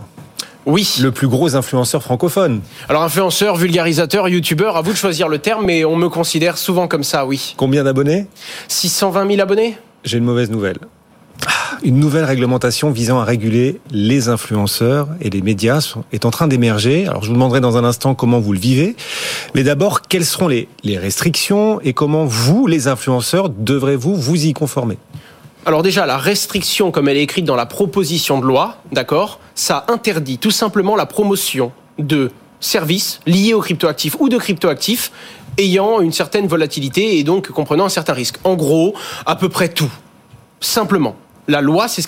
Oui. 0.66 1.00
Le 1.02 1.12
plus 1.12 1.28
gros 1.28 1.56
influenceur 1.56 2.04
francophone. 2.04 2.62
Alors 2.88 3.04
influenceur, 3.04 3.56
vulgarisateur, 3.56 4.30
youtubeur, 4.30 4.78
à 4.78 4.82
vous 4.82 4.92
de 4.92 4.98
choisir 4.98 5.28
le 5.28 5.40
terme, 5.40 5.66
mais 5.66 5.84
on 5.84 5.98
me 5.98 6.08
considère 6.08 6.58
souvent 6.58 6.88
comme 6.88 7.04
ça, 7.04 7.26
oui. 7.26 7.54
Combien 7.58 7.84
d'abonnés? 7.84 8.28
620 8.68 9.28
000 9.28 9.42
abonnés. 9.42 9.78
J'ai 10.06 10.20
une 10.20 10.24
mauvaise 10.26 10.50
nouvelle 10.52 10.78
une 11.84 12.00
nouvelle 12.00 12.24
réglementation 12.24 12.92
visant 12.92 13.20
à 13.20 13.26
réguler 13.26 13.82
les 13.92 14.30
influenceurs 14.30 15.10
et 15.22 15.30
les 15.30 15.42
médias 15.42 15.96
est 16.12 16.26
en 16.26 16.32
train 16.32 16.48
d'émerger. 16.48 17.06
Alors 17.08 17.24
je 17.24 17.28
vous 17.28 17.34
demanderai 17.34 17.60
dans 17.60 17.78
un 17.78 17.84
instant 17.84 18.16
comment 18.16 18.40
vous 18.40 18.54
le 18.54 18.60
vivez. 18.60 18.96
Mais 19.54 19.64
d'abord, 19.64 20.02
quelles 20.02 20.26
seront 20.26 20.48
les, 20.48 20.68
restrictions 20.98 21.82
et 21.82 21.94
comment 21.94 22.26
vous, 22.26 22.68
les 22.68 22.88
influenceurs, 22.88 23.50
devrez-vous 23.50 24.16
vous 24.16 24.46
y 24.46 24.54
conformer? 24.54 24.98
Alors 25.66 25.84
déjà, 25.84 26.06
la 26.06 26.18
restriction, 26.18 26.92
comme 26.92 27.10
elle 27.10 27.18
est 27.18 27.24
écrite 27.24 27.46
dans 27.46 27.56
la 27.56 27.66
proposition 27.66 28.40
de 28.40 28.46
loi, 28.46 28.78
d'accord, 28.92 29.40
ça 29.56 29.86
interdit 29.88 30.38
tout 30.38 30.52
simplement 30.52 30.96
la 30.96 31.06
promotion 31.06 31.72
de 32.00 32.32
services 32.60 33.20
liés 33.26 33.54
aux 33.54 33.62
cryptoactifs 33.62 34.16
ou 34.20 34.30
de 34.30 34.38
cryptoactifs 34.38 35.12
ayant 35.58 36.00
une 36.00 36.12
certaine 36.12 36.48
volatilité 36.48 37.18
et 37.18 37.24
donc 37.24 37.50
comprenant 37.50 37.86
un 37.86 37.90
certain 37.90 38.14
risque. 38.14 38.38
En 38.44 38.56
gros, 38.56 38.94
à 39.26 39.36
peu 39.36 39.50
près 39.50 39.70
tout. 39.70 39.92
Simplement 40.60 41.16
la 41.48 41.62
loi, 41.62 41.88
c'est 41.88 42.02
ce 42.02 42.08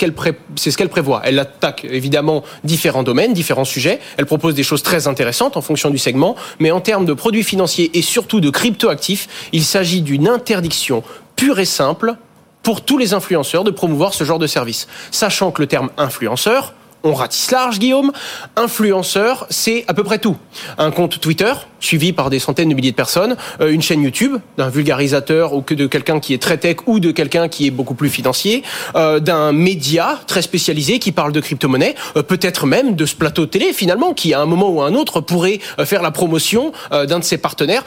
qu'elle 0.77 0.89
prévoit. 0.89 1.21
Elle 1.23 1.39
attaque 1.39 1.85
évidemment 1.85 2.43
différents 2.63 3.03
domaines, 3.03 3.33
différents 3.33 3.65
sujets. 3.65 3.99
Elle 4.17 4.25
propose 4.25 4.55
des 4.55 4.63
choses 4.63 4.83
très 4.83 5.07
intéressantes 5.07 5.57
en 5.57 5.61
fonction 5.61 5.89
du 5.89 5.97
segment, 5.97 6.35
mais 6.59 6.71
en 6.71 6.81
termes 6.81 7.05
de 7.05 7.13
produits 7.13 7.43
financiers 7.43 7.91
et 7.97 8.01
surtout 8.01 8.39
de 8.39 8.49
cryptoactifs, 8.49 9.49
il 9.51 9.63
s'agit 9.63 10.01
d'une 10.01 10.27
interdiction 10.27 11.03
pure 11.35 11.59
et 11.59 11.65
simple 11.65 12.15
pour 12.63 12.81
tous 12.81 12.97
les 12.97 13.13
influenceurs 13.13 13.63
de 13.63 13.71
promouvoir 13.71 14.13
ce 14.13 14.23
genre 14.23 14.39
de 14.39 14.47
service. 14.47 14.87
Sachant 15.11 15.51
que 15.51 15.61
le 15.61 15.67
terme 15.67 15.89
influenceur 15.97 16.73
on 17.05 17.13
ratisse 17.13 17.51
large, 17.51 17.79
Guillaume. 17.79 18.11
Influenceur, 18.55 19.45
c'est 19.49 19.85
à 19.87 19.93
peu 19.93 20.03
près 20.03 20.17
tout. 20.17 20.35
Un 20.77 20.91
compte 20.91 21.19
Twitter, 21.19 21.53
suivi 21.79 22.11
par 22.11 22.29
des 22.29 22.39
centaines 22.39 22.69
de 22.69 22.73
milliers 22.73 22.91
de 22.91 22.95
personnes, 22.95 23.37
euh, 23.61 23.71
une 23.71 23.81
chaîne 23.81 24.01
YouTube 24.01 24.37
d'un 24.57 24.69
vulgarisateur 24.69 25.53
ou 25.53 25.61
que 25.61 25.75
de 25.75 25.85
quelqu'un 25.85 26.19
qui 26.19 26.33
est 26.33 26.41
très 26.41 26.57
tech 26.57 26.77
ou 26.87 26.99
de 26.99 27.11
quelqu'un 27.11 27.47
qui 27.47 27.67
est 27.67 27.71
beaucoup 27.71 27.93
plus 27.93 28.09
financier, 28.09 28.63
euh, 28.95 29.19
d'un 29.19 29.51
média 29.51 30.19
très 30.25 30.41
spécialisé 30.41 30.97
qui 30.97 31.11
parle 31.11 31.31
de 31.31 31.39
crypto-monnaie, 31.39 31.95
euh, 32.17 32.23
peut-être 32.23 32.65
même 32.65 32.95
de 32.95 33.05
ce 33.05 33.15
plateau 33.15 33.45
télé 33.45 33.71
finalement 33.71 34.13
qui 34.13 34.33
à 34.33 34.41
un 34.41 34.45
moment 34.45 34.69
ou 34.69 34.81
à 34.81 34.87
un 34.87 34.95
autre 34.95 35.21
pourrait 35.21 35.59
faire 35.85 36.01
la 36.01 36.11
promotion 36.11 36.71
d'un 36.91 37.19
de 37.19 37.23
ses 37.23 37.37
partenaires. 37.37 37.83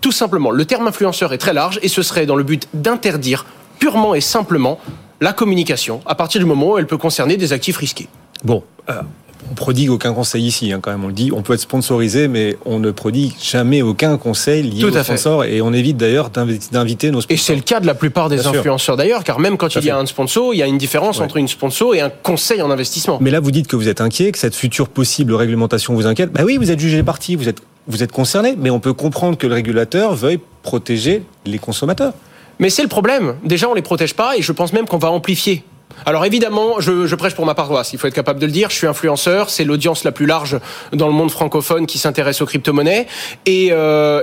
Tout 0.00 0.12
simplement, 0.12 0.50
le 0.50 0.64
terme 0.64 0.86
influenceur 0.86 1.32
est 1.32 1.38
très 1.38 1.52
large 1.52 1.80
et 1.82 1.88
ce 1.88 2.02
serait 2.02 2.26
dans 2.26 2.36
le 2.36 2.44
but 2.44 2.68
d'interdire 2.72 3.46
purement 3.78 4.14
et 4.14 4.20
simplement 4.20 4.78
la 5.20 5.32
communication 5.32 6.00
à 6.06 6.14
partir 6.14 6.40
du 6.40 6.46
moment 6.46 6.72
où 6.72 6.78
elle 6.78 6.86
peut 6.86 6.98
concerner 6.98 7.36
des 7.36 7.52
actifs 7.52 7.76
risqués. 7.76 8.08
Bon, 8.44 8.62
euh, 8.88 9.02
on 9.50 9.54
prodigue 9.54 9.90
aucun 9.90 10.12
conseil 10.12 10.46
ici, 10.46 10.72
hein, 10.72 10.80
quand 10.80 10.90
même. 10.90 11.04
On 11.04 11.08
le 11.08 11.12
dit, 11.12 11.30
on 11.32 11.42
peut 11.42 11.54
être 11.54 11.60
sponsorisé, 11.60 12.28
mais 12.28 12.56
on 12.64 12.78
ne 12.78 12.90
prodigue 12.90 13.32
jamais 13.40 13.82
aucun 13.82 14.18
conseil 14.18 14.62
lié 14.62 14.80
Tout 14.80 14.94
aux 14.94 15.02
sponsors. 15.02 15.44
Et 15.44 15.62
on 15.62 15.72
évite 15.72 15.96
d'ailleurs 15.96 16.30
d'inviter 16.30 17.10
nos 17.10 17.20
sponsors. 17.20 17.34
Et 17.34 17.36
c'est 17.36 17.54
le 17.54 17.62
cas 17.62 17.80
de 17.80 17.86
la 17.86 17.94
plupart 17.94 18.28
des 18.28 18.46
influenceurs 18.46 18.96
d'ailleurs, 18.96 19.24
car 19.24 19.38
même 19.38 19.56
quand 19.56 19.74
il 19.76 19.84
y 19.84 19.90
a 19.90 19.98
un 19.98 20.06
sponsor, 20.06 20.54
il 20.54 20.58
y 20.58 20.62
a 20.62 20.66
une 20.66 20.78
différence 20.78 21.20
entre 21.20 21.36
une 21.36 21.48
sponsor 21.48 21.94
et 21.94 22.00
un 22.00 22.10
conseil 22.10 22.62
en 22.62 22.70
investissement. 22.70 23.18
Mais 23.20 23.30
là, 23.30 23.40
vous 23.40 23.50
dites 23.50 23.68
que 23.68 23.76
vous 23.76 23.88
êtes 23.88 24.00
inquiet, 24.00 24.32
que 24.32 24.38
cette 24.38 24.54
future 24.54 24.88
possible 24.88 25.34
réglementation 25.34 25.94
vous 25.94 26.06
inquiète. 26.06 26.32
Bah 26.32 26.42
oui, 26.44 26.56
vous 26.56 26.70
êtes 26.70 26.80
jugé 26.80 27.02
parti, 27.02 27.36
vous 27.36 27.48
êtes, 27.48 27.62
vous 27.86 28.02
êtes 28.02 28.12
concerné, 28.12 28.54
mais 28.58 28.70
on 28.70 28.80
peut 28.80 28.92
comprendre 28.92 29.38
que 29.38 29.46
le 29.46 29.54
régulateur 29.54 30.14
veuille 30.14 30.40
protéger 30.62 31.22
les 31.46 31.58
consommateurs. 31.58 32.12
Mais 32.58 32.70
c'est 32.70 32.82
le 32.82 32.88
problème. 32.88 33.36
Déjà, 33.44 33.68
on 33.68 33.74
les 33.74 33.82
protège 33.82 34.14
pas, 34.14 34.36
et 34.36 34.42
je 34.42 34.52
pense 34.52 34.72
même 34.72 34.86
qu'on 34.86 34.98
va 34.98 35.10
amplifier 35.10 35.62
alors 36.06 36.24
évidemment, 36.24 36.80
je, 36.80 37.14
prêche 37.14 37.34
pour 37.34 37.46
ma 37.46 37.54
paroisse, 37.54 37.92
il 37.92 37.98
faut 37.98 38.06
être 38.06 38.14
capable 38.14 38.40
de 38.40 38.46
le 38.46 38.52
dire, 38.52 38.70
je 38.70 38.76
suis 38.76 38.86
influenceur, 38.86 39.50
c'est 39.50 39.64
l'audience 39.64 40.04
la 40.04 40.12
plus 40.12 40.26
large 40.26 40.58
dans 40.92 41.06
le 41.06 41.12
monde 41.12 41.30
francophone 41.30 41.86
qui 41.86 41.98
s'intéresse 41.98 42.40
aux 42.40 42.46
crypto-monnaies, 42.46 43.06
et, 43.46 43.68
euh, 43.72 44.22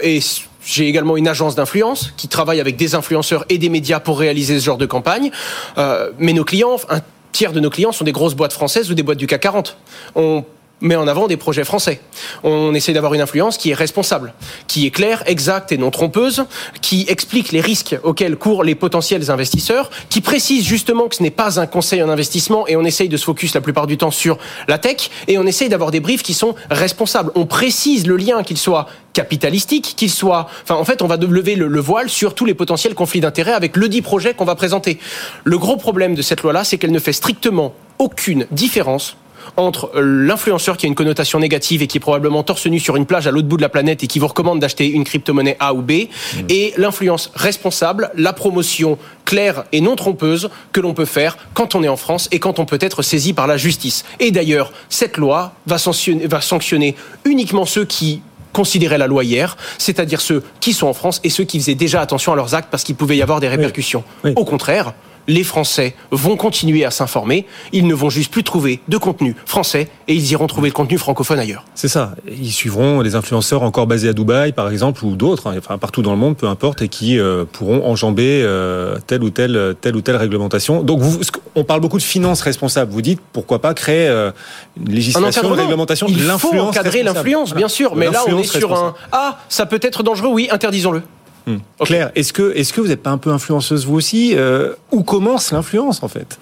j'ai 0.65 0.87
également 0.87 1.15
une 1.15 1.27
agence 1.27 1.53
d'influence 1.55 2.11
qui 2.17 2.27
travaille 2.27 2.59
avec 2.59 2.75
des 2.75 2.95
influenceurs 2.95 3.45
et 3.49 3.59
des 3.59 3.69
médias 3.69 3.99
pour 3.99 4.19
réaliser 4.19 4.59
ce 4.59 4.65
genre 4.65 4.79
de 4.79 4.87
campagne. 4.87 5.29
Euh, 5.77 6.09
mais 6.17 6.33
nos 6.33 6.43
clients, 6.43 6.77
un 6.89 7.01
tiers 7.31 7.53
de 7.53 7.59
nos 7.59 7.69
clients 7.69 7.91
sont 7.91 8.03
des 8.03 8.11
grosses 8.11 8.33
boîtes 8.33 8.53
françaises 8.53 8.89
ou 8.89 8.95
des 8.95 9.03
boîtes 9.03 9.19
du 9.19 9.27
CAC 9.27 9.41
40. 9.41 9.77
On 10.15 10.43
met 10.81 10.95
en 10.95 11.07
avant 11.07 11.27
des 11.27 11.37
projets 11.37 11.63
français. 11.63 12.01
On 12.43 12.73
essaie 12.73 12.93
d'avoir 12.93 13.13
une 13.13 13.21
influence 13.21 13.57
qui 13.57 13.71
est 13.71 13.73
responsable, 13.73 14.33
qui 14.67 14.85
est 14.85 14.91
claire, 14.91 15.23
exacte 15.25 15.71
et 15.71 15.77
non 15.77 15.91
trompeuse, 15.91 16.45
qui 16.81 17.05
explique 17.07 17.51
les 17.51 17.61
risques 17.61 17.97
auxquels 18.03 18.35
courent 18.35 18.63
les 18.63 18.75
potentiels 18.75 19.31
investisseurs, 19.31 19.89
qui 20.09 20.21
précise 20.21 20.65
justement 20.65 21.07
que 21.07 21.15
ce 21.15 21.23
n'est 21.23 21.31
pas 21.31 21.59
un 21.59 21.65
conseil 21.65 22.03
en 22.03 22.09
investissement 22.09 22.67
et 22.67 22.75
on 22.75 22.83
essaye 22.83 23.09
de 23.09 23.17
se 23.17 23.25
focus 23.25 23.53
la 23.53 23.61
plupart 23.61 23.87
du 23.87 23.97
temps 23.97 24.11
sur 24.11 24.37
la 24.67 24.77
tech 24.77 25.09
et 25.27 25.37
on 25.37 25.45
essaye 25.45 25.69
d'avoir 25.69 25.91
des 25.91 25.99
briefs 25.99 26.23
qui 26.23 26.33
sont 26.33 26.55
responsables. 26.69 27.31
On 27.35 27.45
précise 27.45 28.05
le 28.07 28.17
lien 28.17 28.43
qu'il 28.43 28.57
soit 28.57 28.87
capitalistique, 29.13 29.93
qu'il 29.95 30.11
soit... 30.11 30.47
Enfin, 30.63 30.75
en 30.75 30.83
fait, 30.83 31.01
on 31.01 31.07
va 31.07 31.15
lever 31.15 31.55
le, 31.55 31.67
le 31.67 31.79
voile 31.79 32.09
sur 32.09 32.35
tous 32.35 32.45
les 32.45 32.53
potentiels 32.53 32.95
conflits 32.95 33.21
d'intérêts 33.21 33.53
avec 33.53 33.77
le 33.77 33.87
dit 33.87 34.01
projet 34.01 34.33
qu'on 34.33 34.45
va 34.45 34.55
présenter. 34.55 34.99
Le 35.43 35.57
gros 35.57 35.77
problème 35.77 36.15
de 36.15 36.21
cette 36.21 36.41
loi-là, 36.43 36.63
c'est 36.63 36.77
qu'elle 36.77 36.91
ne 36.91 36.99
fait 36.99 37.13
strictement 37.13 37.73
aucune 37.97 38.45
différence 38.51 39.15
entre 39.57 39.91
l'influenceur 39.99 40.77
qui 40.77 40.85
a 40.85 40.89
une 40.89 40.95
connotation 40.95 41.39
négative 41.39 41.81
et 41.81 41.87
qui 41.87 41.97
est 41.97 42.01
probablement 42.01 42.43
torse 42.43 42.65
nu 42.67 42.79
sur 42.79 42.95
une 42.95 43.05
plage 43.05 43.27
à 43.27 43.31
l'autre 43.31 43.47
bout 43.47 43.57
de 43.57 43.61
la 43.61 43.69
planète 43.69 44.03
et 44.03 44.07
qui 44.07 44.19
vous 44.19 44.27
recommande 44.27 44.59
d'acheter 44.59 44.87
une 44.89 45.03
crypto-monnaie 45.03 45.57
A 45.59 45.73
ou 45.73 45.81
B, 45.81 45.91
mmh. 45.91 46.39
et 46.49 46.73
l'influence 46.77 47.31
responsable, 47.35 48.11
la 48.15 48.33
promotion 48.33 48.97
claire 49.25 49.65
et 49.71 49.81
non 49.81 49.95
trompeuse 49.95 50.49
que 50.71 50.79
l'on 50.79 50.93
peut 50.93 51.05
faire 51.05 51.37
quand 51.53 51.75
on 51.75 51.83
est 51.83 51.87
en 51.87 51.97
France 51.97 52.29
et 52.31 52.39
quand 52.39 52.59
on 52.59 52.65
peut 52.65 52.77
être 52.81 53.01
saisi 53.01 53.33
par 53.33 53.47
la 53.47 53.57
justice. 53.57 54.05
Et 54.19 54.31
d'ailleurs, 54.31 54.71
cette 54.89 55.17
loi 55.17 55.53
va 55.65 55.77
sanctionner, 55.77 56.27
va 56.27 56.41
sanctionner 56.41 56.95
uniquement 57.25 57.65
ceux 57.65 57.85
qui 57.85 58.21
considéraient 58.55 58.97
la 58.97 59.07
loi 59.07 59.25
hier, 59.25 59.57
c'est-à-dire 59.77 60.21
ceux 60.21 60.41
qui 60.61 60.71
sont 60.71 60.87
en 60.87 60.93
France 60.93 61.19
et 61.25 61.29
ceux 61.29 61.43
qui 61.43 61.59
faisaient 61.59 61.75
déjà 61.75 61.99
attention 61.99 62.31
à 62.31 62.37
leurs 62.37 62.55
actes 62.55 62.69
parce 62.71 62.83
qu'il 62.83 62.95
pouvait 62.95 63.17
y 63.17 63.21
avoir 63.21 63.41
des 63.41 63.49
répercussions. 63.49 64.03
Au 64.35 64.45
contraire, 64.45 64.93
les 65.27 65.43
Français 65.43 65.95
vont 66.11 66.37
continuer 66.37 66.85
à 66.85 66.91
s'informer. 66.91 67.45
Ils 67.71 67.87
ne 67.87 67.93
vont 67.93 68.09
juste 68.09 68.31
plus 68.31 68.43
trouver 68.43 68.79
de 68.87 68.97
contenu 68.97 69.35
français 69.45 69.89
et 70.07 70.13
ils 70.13 70.31
iront 70.31 70.47
trouver 70.47 70.69
le 70.69 70.73
contenu 70.73 70.97
francophone 70.97 71.39
ailleurs. 71.39 71.65
C'est 71.75 71.87
ça. 71.87 72.15
Ils 72.27 72.51
suivront 72.51 73.01
des 73.03 73.15
influenceurs 73.15 73.63
encore 73.63 73.87
basés 73.87 74.09
à 74.09 74.13
Dubaï, 74.13 74.51
par 74.51 74.69
exemple, 74.69 75.03
ou 75.05 75.15
d'autres, 75.15 75.47
hein, 75.47 75.55
enfin 75.57 75.77
partout 75.77 76.01
dans 76.01 76.11
le 76.11 76.17
monde, 76.17 76.37
peu 76.37 76.47
importe, 76.47 76.81
et 76.81 76.87
qui 76.87 77.19
euh, 77.19 77.45
pourront 77.51 77.85
enjamber 77.85 78.41
euh, 78.43 78.97
telle 79.07 79.23
ou 79.23 79.29
telle 79.29 79.75
telle 79.81 79.95
ou 79.95 80.01
telle 80.01 80.15
réglementation. 80.15 80.83
Donc, 80.83 80.99
vous, 80.99 81.19
on 81.55 81.63
parle 81.63 81.81
beaucoup 81.81 81.97
de 81.97 82.03
finances 82.03 82.41
responsables. 82.41 82.91
Vous 82.91 83.01
dites 83.01 83.19
pourquoi 83.33 83.59
pas 83.59 83.73
créer 83.73 84.07
euh, 84.07 84.31
une 84.77 84.93
législation, 84.93 85.53
une 85.53 85.59
réglementation, 85.59 86.07
Il 86.09 86.19
faut 86.37 86.53
encadrer 86.59 87.03
l'influence, 87.03 87.53
bien 87.53 87.67
sûr. 87.67 87.95
Mais 87.95 88.09
là, 88.09 88.23
on 88.27 88.39
est 88.39 88.43
sur 88.43 88.73
un 88.73 88.93
ah, 89.11 89.39
ça 89.49 89.65
peut 89.65 89.79
être 89.81 90.03
dangereux. 90.03 90.29
Oui, 90.29 90.47
interdisons-le. 90.51 91.01
Hmm. 91.47 91.57
Claire, 91.81 92.11
est-ce 92.15 92.33
que, 92.33 92.55
est-ce 92.55 92.73
que 92.73 92.81
vous 92.81 92.87
n'êtes 92.87 93.03
pas 93.03 93.11
un 93.11 93.17
peu 93.17 93.31
influenceuse 93.31 93.85
vous 93.85 93.95
aussi 93.95 94.35
euh, 94.35 94.73
Où 94.91 95.03
commence 95.03 95.51
l'influence 95.51 96.01
en 96.01 96.07
fait? 96.07 96.39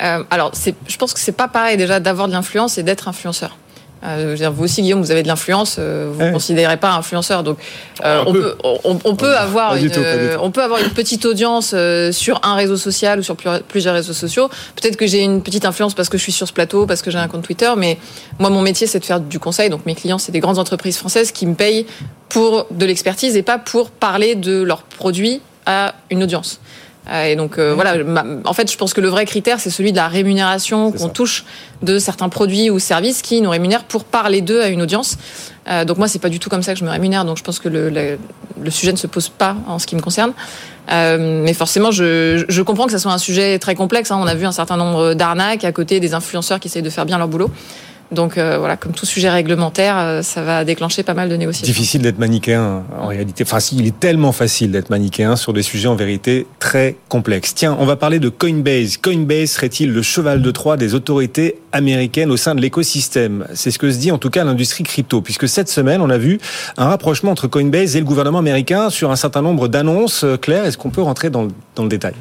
Euh, 0.00 0.24
Alors, 0.30 0.52
je 0.86 0.96
pense 0.96 1.12
que 1.14 1.20
c'est 1.20 1.32
pas 1.32 1.48
pareil 1.48 1.76
déjà 1.76 2.00
d'avoir 2.00 2.28
de 2.28 2.32
l'influence 2.32 2.78
et 2.78 2.82
d'être 2.82 3.08
influenceur. 3.08 3.56
Euh, 4.04 4.34
dire, 4.34 4.52
vous 4.52 4.64
aussi, 4.64 4.82
Guillaume, 4.82 5.00
vous 5.00 5.10
avez 5.10 5.22
de 5.22 5.28
l'influence, 5.28 5.76
euh, 5.78 6.10
vous 6.12 6.20
ne 6.20 6.26
vous 6.26 6.32
considérez 6.32 6.76
pas 6.76 6.92
influenceur. 6.92 7.42
Donc, 7.42 7.58
euh, 8.04 8.24
on, 8.26 8.32
peut, 8.32 8.56
on, 9.04 9.16
peut 9.16 9.36
avoir 9.36 9.76
une, 9.76 9.90
on 10.40 10.50
peut 10.50 10.62
avoir 10.62 10.80
une 10.80 10.90
petite 10.90 11.24
audience 11.24 11.74
sur 12.10 12.40
un 12.42 12.54
réseau 12.54 12.76
social 12.76 13.20
ou 13.20 13.22
sur 13.22 13.36
plusieurs 13.36 13.94
réseaux 13.94 14.12
sociaux. 14.12 14.48
Peut-être 14.76 14.96
que 14.96 15.06
j'ai 15.06 15.20
une 15.20 15.42
petite 15.42 15.64
influence 15.64 15.94
parce 15.94 16.08
que 16.08 16.18
je 16.18 16.22
suis 16.22 16.32
sur 16.32 16.48
ce 16.48 16.52
plateau, 16.52 16.86
parce 16.86 17.02
que 17.02 17.10
j'ai 17.10 17.18
un 17.18 17.28
compte 17.28 17.42
Twitter, 17.42 17.70
mais 17.76 17.98
moi, 18.38 18.50
mon 18.50 18.62
métier, 18.62 18.86
c'est 18.86 18.98
de 18.98 19.04
faire 19.04 19.20
du 19.20 19.38
conseil. 19.38 19.70
Donc, 19.70 19.86
mes 19.86 19.94
clients, 19.94 20.18
c'est 20.18 20.32
des 20.32 20.40
grandes 20.40 20.58
entreprises 20.58 20.98
françaises 20.98 21.30
qui 21.30 21.46
me 21.46 21.54
payent 21.54 21.86
pour 22.28 22.66
de 22.70 22.86
l'expertise 22.86 23.36
et 23.36 23.42
pas 23.42 23.58
pour 23.58 23.90
parler 23.90 24.34
de 24.34 24.62
leurs 24.62 24.82
produits 24.82 25.40
à 25.66 25.94
une 26.10 26.22
audience. 26.22 26.60
Euh, 27.10 27.24
et 27.24 27.36
donc 27.36 27.58
euh, 27.58 27.74
voilà, 27.74 27.96
en 28.44 28.52
fait, 28.52 28.70
je 28.70 28.76
pense 28.76 28.94
que 28.94 29.00
le 29.00 29.08
vrai 29.08 29.26
critère, 29.26 29.58
c'est 29.58 29.70
celui 29.70 29.90
de 29.90 29.96
la 29.96 30.08
rémunération 30.08 30.92
qu'on 30.92 31.08
touche 31.08 31.44
de 31.82 31.98
certains 31.98 32.28
produits 32.28 32.70
ou 32.70 32.78
services 32.78 33.22
qui 33.22 33.40
nous 33.40 33.50
rémunèrent 33.50 33.84
pour 33.84 34.04
parler 34.04 34.40
d'eux 34.40 34.62
à 34.62 34.68
une 34.68 34.82
audience. 34.82 35.16
Euh, 35.68 35.84
donc 35.84 35.98
moi, 35.98 36.08
c'est 36.08 36.20
pas 36.20 36.28
du 36.28 36.38
tout 36.38 36.48
comme 36.48 36.62
ça 36.62 36.74
que 36.74 36.78
je 36.78 36.84
me 36.84 36.90
rémunère. 36.90 37.24
Donc 37.24 37.38
je 37.38 37.42
pense 37.42 37.58
que 37.58 37.68
le, 37.68 37.88
le, 37.90 38.70
sujet 38.70 38.92
ne 38.92 38.96
se 38.96 39.06
pose 39.06 39.28
pas 39.28 39.56
en 39.66 39.78
ce 39.78 39.86
qui 39.86 39.96
me 39.96 40.00
concerne. 40.00 40.32
Euh, 40.90 41.42
mais 41.44 41.54
forcément, 41.54 41.90
je, 41.90 42.44
je, 42.48 42.62
comprends 42.62 42.86
que 42.86 42.92
ça 42.92 42.98
soit 42.98 43.12
un 43.12 43.18
sujet 43.18 43.58
très 43.58 43.74
complexe. 43.74 44.10
Hein. 44.10 44.18
On 44.20 44.26
a 44.26 44.34
vu 44.34 44.46
un 44.46 44.52
certain 44.52 44.76
nombre 44.76 45.14
d'arnaques 45.14 45.64
à 45.64 45.72
côté 45.72 46.00
des 46.00 46.14
influenceurs 46.14 46.60
qui 46.60 46.68
essayent 46.68 46.82
de 46.82 46.90
faire 46.90 47.06
bien 47.06 47.18
leur 47.18 47.28
boulot. 47.28 47.50
Donc 48.12 48.36
euh, 48.36 48.58
voilà, 48.58 48.76
comme 48.76 48.92
tout 48.92 49.06
sujet 49.06 49.30
réglementaire, 49.30 49.96
euh, 49.98 50.22
ça 50.22 50.42
va 50.42 50.64
déclencher 50.64 51.02
pas 51.02 51.14
mal 51.14 51.30
de 51.30 51.36
négociations. 51.36 51.66
Difficile 51.66 52.02
d'être 52.02 52.18
manichéen 52.18 52.84
en 53.00 53.06
réalité. 53.06 53.42
Enfin, 53.42 53.58
il 53.72 53.86
est 53.86 53.98
tellement 53.98 54.32
facile 54.32 54.70
d'être 54.70 54.90
manichéen 54.90 55.34
sur 55.34 55.54
des 55.54 55.62
sujets 55.62 55.88
en 55.88 55.94
vérité 55.94 56.46
très 56.58 56.96
complexes. 57.08 57.54
Tiens, 57.54 57.74
on 57.80 57.86
va 57.86 57.96
parler 57.96 58.18
de 58.18 58.28
Coinbase. 58.28 58.98
Coinbase 58.98 59.52
serait-il 59.52 59.92
le 59.92 60.02
cheval 60.02 60.42
de 60.42 60.50
Troie 60.50 60.76
des 60.76 60.94
autorités 60.94 61.56
américaines 61.72 62.30
au 62.30 62.36
sein 62.36 62.54
de 62.54 62.60
l'écosystème? 62.60 63.46
C'est 63.54 63.70
ce 63.70 63.78
que 63.78 63.90
se 63.90 63.96
dit 63.96 64.12
en 64.12 64.18
tout 64.18 64.30
cas 64.30 64.44
l'industrie 64.44 64.84
crypto, 64.84 65.22
puisque 65.22 65.48
cette 65.48 65.70
semaine, 65.70 66.02
on 66.02 66.10
a 66.10 66.18
vu 66.18 66.38
un 66.76 66.88
rapprochement 66.88 67.30
entre 67.30 67.48
Coinbase 67.48 67.96
et 67.96 68.00
le 68.00 68.04
gouvernement 68.04 68.40
américain 68.40 68.90
sur 68.90 69.10
un 69.10 69.16
certain 69.16 69.40
nombre 69.40 69.68
d'annonces. 69.68 70.24
Euh, 70.24 70.36
Claire, 70.36 70.66
est-ce 70.66 70.76
qu'on 70.76 70.90
peut 70.90 71.02
rentrer 71.02 71.30
dans, 71.30 71.48
dans 71.76 71.82
le 71.84 71.88
détail? 71.88 72.14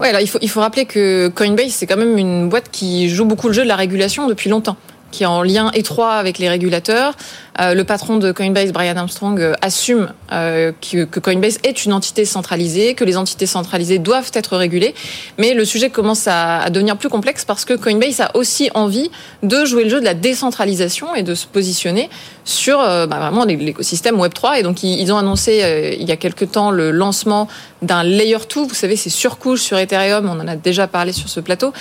Ouais, 0.00 0.08
alors 0.08 0.22
il 0.22 0.28
faut, 0.28 0.38
il 0.40 0.48
faut 0.48 0.60
rappeler 0.60 0.86
que 0.86 1.28
Coinbase, 1.28 1.70
c'est 1.70 1.86
quand 1.86 1.98
même 1.98 2.18
une 2.18 2.48
boîte 2.48 2.70
qui 2.72 3.10
joue 3.10 3.26
beaucoup 3.26 3.48
le 3.48 3.52
jeu 3.52 3.62
de 3.62 3.68
la 3.68 3.76
régulation 3.76 4.26
depuis 4.26 4.50
longtemps 4.50 4.76
qui 5.10 5.24
est 5.24 5.26
en 5.26 5.42
lien 5.42 5.70
étroit 5.72 6.14
avec 6.14 6.38
les 6.38 6.48
régulateurs. 6.48 7.14
Euh, 7.60 7.74
le 7.74 7.84
patron 7.84 8.16
de 8.16 8.32
Coinbase, 8.32 8.72
Brian 8.72 8.96
Armstrong, 8.96 9.38
euh, 9.38 9.52
assume 9.60 10.12
euh, 10.32 10.72
que, 10.80 11.18
Coinbase 11.20 11.58
est 11.62 11.84
une 11.84 11.92
entité 11.92 12.24
centralisée, 12.24 12.94
que 12.94 13.04
les 13.04 13.16
entités 13.16 13.46
centralisées 13.46 13.98
doivent 13.98 14.30
être 14.32 14.56
régulées. 14.56 14.94
Mais 15.36 15.52
le 15.52 15.64
sujet 15.64 15.90
commence 15.90 16.26
à, 16.26 16.70
devenir 16.70 16.96
plus 16.96 17.10
complexe 17.10 17.44
parce 17.44 17.64
que 17.64 17.74
Coinbase 17.74 18.20
a 18.20 18.34
aussi 18.36 18.70
envie 18.74 19.10
de 19.42 19.64
jouer 19.64 19.84
le 19.84 19.90
jeu 19.90 20.00
de 20.00 20.04
la 20.04 20.14
décentralisation 20.14 21.14
et 21.14 21.22
de 21.22 21.34
se 21.34 21.46
positionner 21.46 22.08
sur 22.44 22.78
bah, 22.78 23.06
vraiment 23.06 23.44
l'écosystème 23.44 24.16
Web3. 24.16 24.58
Et 24.58 24.62
donc, 24.62 24.82
ils, 24.82 25.12
ont 25.12 25.18
annoncé 25.18 25.96
il 25.98 26.08
y 26.08 26.12
a 26.12 26.16
quelque 26.16 26.44
temps 26.44 26.70
le 26.70 26.90
lancement 26.90 27.48
d'un 27.82 28.02
Layer 28.02 28.38
2, 28.54 28.62
vous 28.62 28.74
savez, 28.74 28.96
c'est 28.96 29.10
surcouche 29.10 29.62
sur 29.62 29.78
Ethereum, 29.78 30.28
on 30.28 30.40
en 30.40 30.48
a 30.48 30.56
déjà 30.56 30.86
parlé 30.86 31.12
sur 31.12 31.28
ce 31.28 31.40
plateau. 31.40 31.72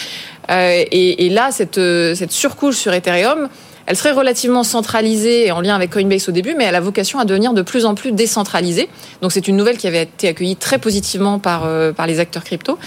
et, 0.49 1.25
et 1.25 1.29
là, 1.29 1.51
cette, 1.51 1.75
cette 1.75 2.31
surcouche 2.31 2.77
sur 2.77 2.93
Ethereum, 2.93 3.49
elle 3.89 3.97
serait 3.97 4.11
relativement 4.11 4.63
centralisée 4.63 5.47
et 5.47 5.51
en 5.51 5.61
lien 5.61 5.75
avec 5.75 5.89
Coinbase 5.89 6.29
au 6.29 6.31
début, 6.31 6.53
mais 6.55 6.65
elle 6.65 6.75
a 6.75 6.79
vocation 6.79 7.17
à 7.17 7.25
devenir 7.25 7.53
de 7.53 7.63
plus 7.63 7.85
en 7.85 7.95
plus 7.95 8.11
décentralisée. 8.11 8.87
Donc 9.23 9.31
c'est 9.31 9.47
une 9.47 9.57
nouvelle 9.57 9.77
qui 9.77 9.87
avait 9.87 10.03
été 10.03 10.27
accueillie 10.27 10.55
très 10.55 10.77
positivement 10.77 11.39
par, 11.39 11.63
euh, 11.65 11.91
par 11.91 12.05
les 12.05 12.19
acteurs 12.19 12.43
crypto. 12.43 12.77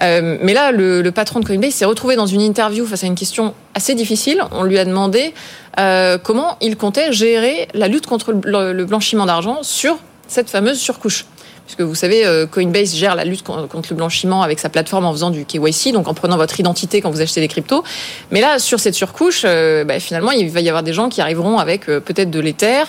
Euh, 0.00 0.38
mais 0.40 0.54
là, 0.54 0.72
le, 0.72 1.10
patron 1.10 1.40
de 1.40 1.44
Coinbase 1.44 1.74
s'est 1.74 1.84
retrouvé 1.84 2.16
dans 2.16 2.24
une 2.24 2.40
interview 2.40 2.86
face 2.86 3.04
à 3.04 3.06
une 3.06 3.16
question 3.16 3.52
assez 3.74 3.94
difficile. 3.94 4.42
On 4.50 4.62
lui 4.62 4.78
a 4.78 4.86
demandé 4.86 5.34
euh, 5.78 6.16
comment 6.16 6.56
il 6.62 6.78
comptait 6.78 7.12
gérer 7.12 7.68
la 7.74 7.86
lutte 7.86 8.06
contre 8.06 8.32
le 8.32 8.84
blanchiment 8.86 9.26
d'argent 9.26 9.58
sur 9.62 9.98
cette 10.26 10.48
fameuse 10.48 10.78
surcouche 10.78 11.26
puisque 11.66 11.82
vous 11.82 11.94
savez, 11.94 12.24
euh, 12.24 12.46
Coinbase 12.46 12.94
gère 12.94 13.14
la 13.14 13.24
lutte 13.24 13.42
contre 13.42 13.88
le 13.90 13.96
blanchiment 13.96 14.42
avec 14.42 14.60
sa 14.60 14.68
plateforme 14.68 15.04
en 15.04 15.12
faisant 15.12 15.30
du 15.30 15.44
KYC, 15.44 15.92
donc 15.92 16.08
en 16.08 16.14
prenant 16.14 16.36
votre 16.36 16.58
identité 16.58 17.00
quand 17.00 17.10
vous 17.10 17.20
achetez 17.20 17.40
des 17.40 17.48
cryptos. 17.48 17.82
Mais 18.30 18.40
là, 18.40 18.58
sur 18.58 18.80
cette 18.80 18.94
surcouche, 18.94 19.42
euh, 19.44 19.84
bah, 19.84 19.98
finalement, 19.98 20.30
il 20.30 20.48
va 20.48 20.60
y 20.60 20.68
avoir 20.68 20.84
des 20.84 20.92
gens 20.92 21.08
qui 21.08 21.20
arriveront 21.20 21.58
avec 21.58 21.88
euh, 21.88 22.00
peut-être 22.00 22.30
de 22.30 22.40
l'Ether, 22.40 22.84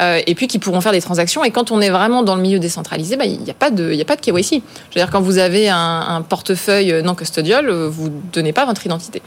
et 0.00 0.36
puis 0.36 0.46
qui 0.46 0.60
pourront 0.60 0.80
faire 0.80 0.92
des 0.92 1.00
transactions. 1.00 1.42
Et 1.42 1.50
quand 1.50 1.72
on 1.72 1.80
est 1.80 1.90
vraiment 1.90 2.22
dans 2.22 2.36
le 2.36 2.40
milieu 2.40 2.60
décentralisé, 2.60 3.16
bah, 3.16 3.24
il 3.24 3.40
n'y 3.40 3.50
a 3.50 3.54
pas 3.54 3.72
de, 3.72 3.90
il 3.92 4.00
a 4.00 4.04
pas 4.04 4.14
de 4.14 4.20
KYC. 4.20 4.50
Je 4.50 4.54
veux 4.54 4.62
dire, 4.94 5.10
quand 5.10 5.20
vous 5.20 5.38
avez 5.38 5.68
un, 5.68 5.76
un 6.08 6.22
portefeuille 6.22 7.02
non 7.02 7.16
custodial, 7.16 7.68
vous 7.68 8.08
donnez 8.32 8.52
pas 8.52 8.64
votre 8.64 8.86
identité. 8.86 9.22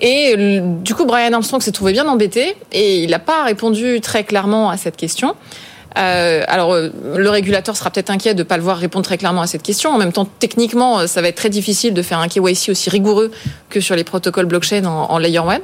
Et 0.00 0.34
du 0.82 0.94
coup, 0.94 1.04
Brian 1.04 1.34
Armstrong 1.34 1.60
s'est 1.60 1.72
trouvé 1.72 1.92
bien 1.92 2.08
embêté 2.08 2.56
et 2.72 3.02
il 3.02 3.10
n'a 3.10 3.18
pas 3.18 3.44
répondu 3.44 4.00
très 4.00 4.24
clairement 4.24 4.70
à 4.70 4.78
cette 4.78 4.96
question. 4.96 5.36
Euh, 5.98 6.44
alors, 6.46 6.72
euh, 6.72 6.90
le 7.16 7.30
régulateur 7.30 7.76
sera 7.76 7.90
peut-être 7.90 8.10
inquiet 8.10 8.34
de 8.34 8.38
ne 8.40 8.44
pas 8.44 8.56
le 8.56 8.62
voir 8.62 8.78
répondre 8.78 9.04
très 9.04 9.18
clairement 9.18 9.42
à 9.42 9.46
cette 9.46 9.62
question. 9.62 9.90
En 9.90 9.98
même 9.98 10.12
temps, 10.12 10.28
techniquement, 10.38 11.00
euh, 11.00 11.06
ça 11.06 11.20
va 11.20 11.28
être 11.28 11.36
très 11.36 11.50
difficile 11.50 11.94
de 11.94 12.02
faire 12.02 12.18
un 12.18 12.28
KYC 12.28 12.70
aussi 12.70 12.90
rigoureux 12.90 13.30
que 13.68 13.80
sur 13.80 13.96
les 13.96 14.04
protocoles 14.04 14.46
blockchain 14.46 14.84
en, 14.84 15.18
layer 15.18 15.38
1. 15.38 15.60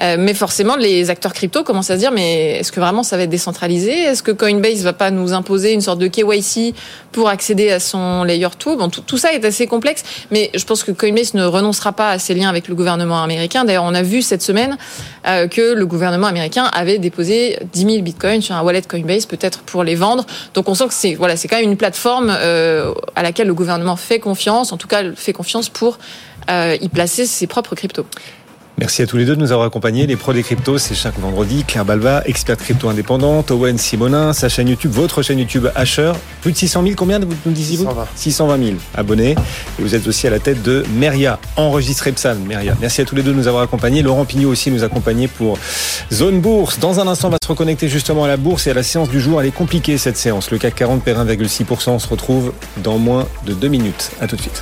Euh, 0.00 0.16
mais 0.18 0.34
forcément, 0.34 0.76
les 0.76 1.10
acteurs 1.10 1.32
crypto 1.32 1.62
commencent 1.62 1.90
à 1.90 1.94
se 1.94 2.00
dire, 2.00 2.12
mais 2.12 2.58
est-ce 2.58 2.72
que 2.72 2.80
vraiment 2.80 3.02
ça 3.02 3.16
va 3.16 3.24
être 3.24 3.30
décentralisé? 3.30 3.92
Est-ce 3.92 4.22
que 4.22 4.30
Coinbase 4.30 4.82
va 4.82 4.92
pas 4.92 5.10
nous 5.10 5.32
imposer 5.32 5.72
une 5.72 5.80
sorte 5.80 5.98
de 5.98 6.06
KYC 6.06 6.74
pour 7.12 7.28
accéder 7.28 7.70
à 7.70 7.80
son 7.80 8.24
layer 8.24 8.48
2 8.64 8.76
bon, 8.76 8.88
tout, 8.88 9.18
ça 9.18 9.32
est 9.32 9.44
assez 9.44 9.66
complexe, 9.66 10.02
mais 10.30 10.50
je 10.54 10.64
pense 10.64 10.84
que 10.84 10.92
Coinbase 10.92 11.34
ne 11.34 11.44
renoncera 11.44 11.92
pas 11.92 12.10
à 12.10 12.18
ses 12.18 12.34
liens 12.34 12.48
avec 12.48 12.68
le 12.68 12.74
gouvernement 12.74 13.22
américain. 13.22 13.64
D'ailleurs, 13.64 13.84
on 13.84 13.94
a 13.94 14.02
vu 14.02 14.22
cette 14.22 14.42
semaine 14.42 14.78
euh, 15.26 15.48
que 15.48 15.74
le 15.74 15.86
gouvernement 15.86 16.28
américain 16.28 16.64
avait 16.72 16.98
déposé 16.98 17.58
10 17.72 17.80
000 17.80 18.02
bitcoins 18.02 18.40
sur 18.40 18.54
un 18.54 18.62
wallet 18.62 18.82
Coinbase, 18.82 19.26
peut-être 19.26 19.60
pour 19.60 19.84
les 19.84 19.96
vendre. 19.96 20.24
Donc 20.54 20.68
on 20.68 20.74
sent 20.74 20.88
que 20.88 20.94
c'est 20.94 21.14
voilà, 21.14 21.36
c'est 21.36 21.48
quand 21.48 21.56
même 21.56 21.70
une 21.70 21.76
plateforme 21.76 22.34
euh, 22.34 22.94
à 23.16 23.22
laquelle 23.22 23.48
le 23.48 23.54
gouvernement 23.54 23.96
fait 23.96 24.18
confiance, 24.18 24.72
en 24.72 24.76
tout 24.78 24.88
cas 24.88 25.02
fait 25.14 25.32
confiance 25.32 25.68
pour 25.68 25.98
y 26.48 26.88
placer 26.88 27.26
ses 27.26 27.46
propres 27.46 27.76
cryptos. 27.76 28.04
Merci 28.80 29.02
à 29.02 29.06
tous 29.06 29.18
les 29.18 29.26
deux 29.26 29.36
de 29.36 29.40
nous 29.40 29.52
avoir 29.52 29.66
accompagnés. 29.66 30.06
Les 30.06 30.16
pros 30.16 30.32
des 30.32 30.42
cryptos, 30.42 30.78
c'est 30.78 30.94
chaque 30.94 31.18
vendredi. 31.18 31.64
Claire 31.64 31.84
Balva, 31.84 32.22
experte 32.24 32.62
crypto 32.62 32.88
indépendante. 32.88 33.50
Owen 33.50 33.76
Simonin, 33.76 34.32
sa 34.32 34.48
chaîne 34.48 34.68
YouTube, 34.68 34.90
votre 34.92 35.20
chaîne 35.20 35.38
YouTube 35.38 35.66
Asher. 35.74 36.12
Plus 36.40 36.52
de 36.52 36.56
600 36.56 36.82
000, 36.84 36.94
combien 36.96 37.18
vous 37.18 37.26
nous 37.44 37.52
disiez-vous 37.52 37.86
620 38.16 38.64
000 38.64 38.78
abonnés. 38.94 39.32
Et 39.78 39.82
vous 39.82 39.94
êtes 39.94 40.06
aussi 40.06 40.26
à 40.26 40.30
la 40.30 40.38
tête 40.38 40.62
de 40.62 40.82
Meria, 40.96 41.38
enregistré 41.56 42.10
Psan, 42.12 42.36
Meria. 42.48 42.74
Merci 42.80 43.02
à 43.02 43.04
tous 43.04 43.14
les 43.14 43.22
deux 43.22 43.32
de 43.32 43.36
nous 43.36 43.48
avoir 43.48 43.62
accompagnés. 43.64 44.00
Laurent 44.00 44.24
Pignot 44.24 44.48
aussi 44.48 44.70
nous 44.70 44.82
accompagner 44.82 45.28
pour 45.28 45.58
Zone 46.10 46.40
Bourse. 46.40 46.78
Dans 46.78 47.00
un 47.00 47.06
instant, 47.06 47.28
on 47.28 47.32
va 47.32 47.38
se 47.44 47.48
reconnecter 47.48 47.86
justement 47.86 48.24
à 48.24 48.28
la 48.28 48.38
bourse 48.38 48.66
et 48.66 48.70
à 48.70 48.74
la 48.74 48.82
séance 48.82 49.10
du 49.10 49.20
jour. 49.20 49.42
Elle 49.42 49.48
est 49.48 49.54
compliquée 49.54 49.98
cette 49.98 50.16
séance. 50.16 50.50
Le 50.50 50.56
CAC 50.56 50.74
40 50.76 51.04
perd 51.04 51.28
1,6%. 51.28 51.90
On 51.90 51.98
se 51.98 52.08
retrouve 52.08 52.54
dans 52.78 52.96
moins 52.96 53.28
de 53.44 53.52
deux 53.52 53.68
minutes. 53.68 54.10
À 54.22 54.26
tout 54.26 54.36
de 54.36 54.40
suite. 54.40 54.58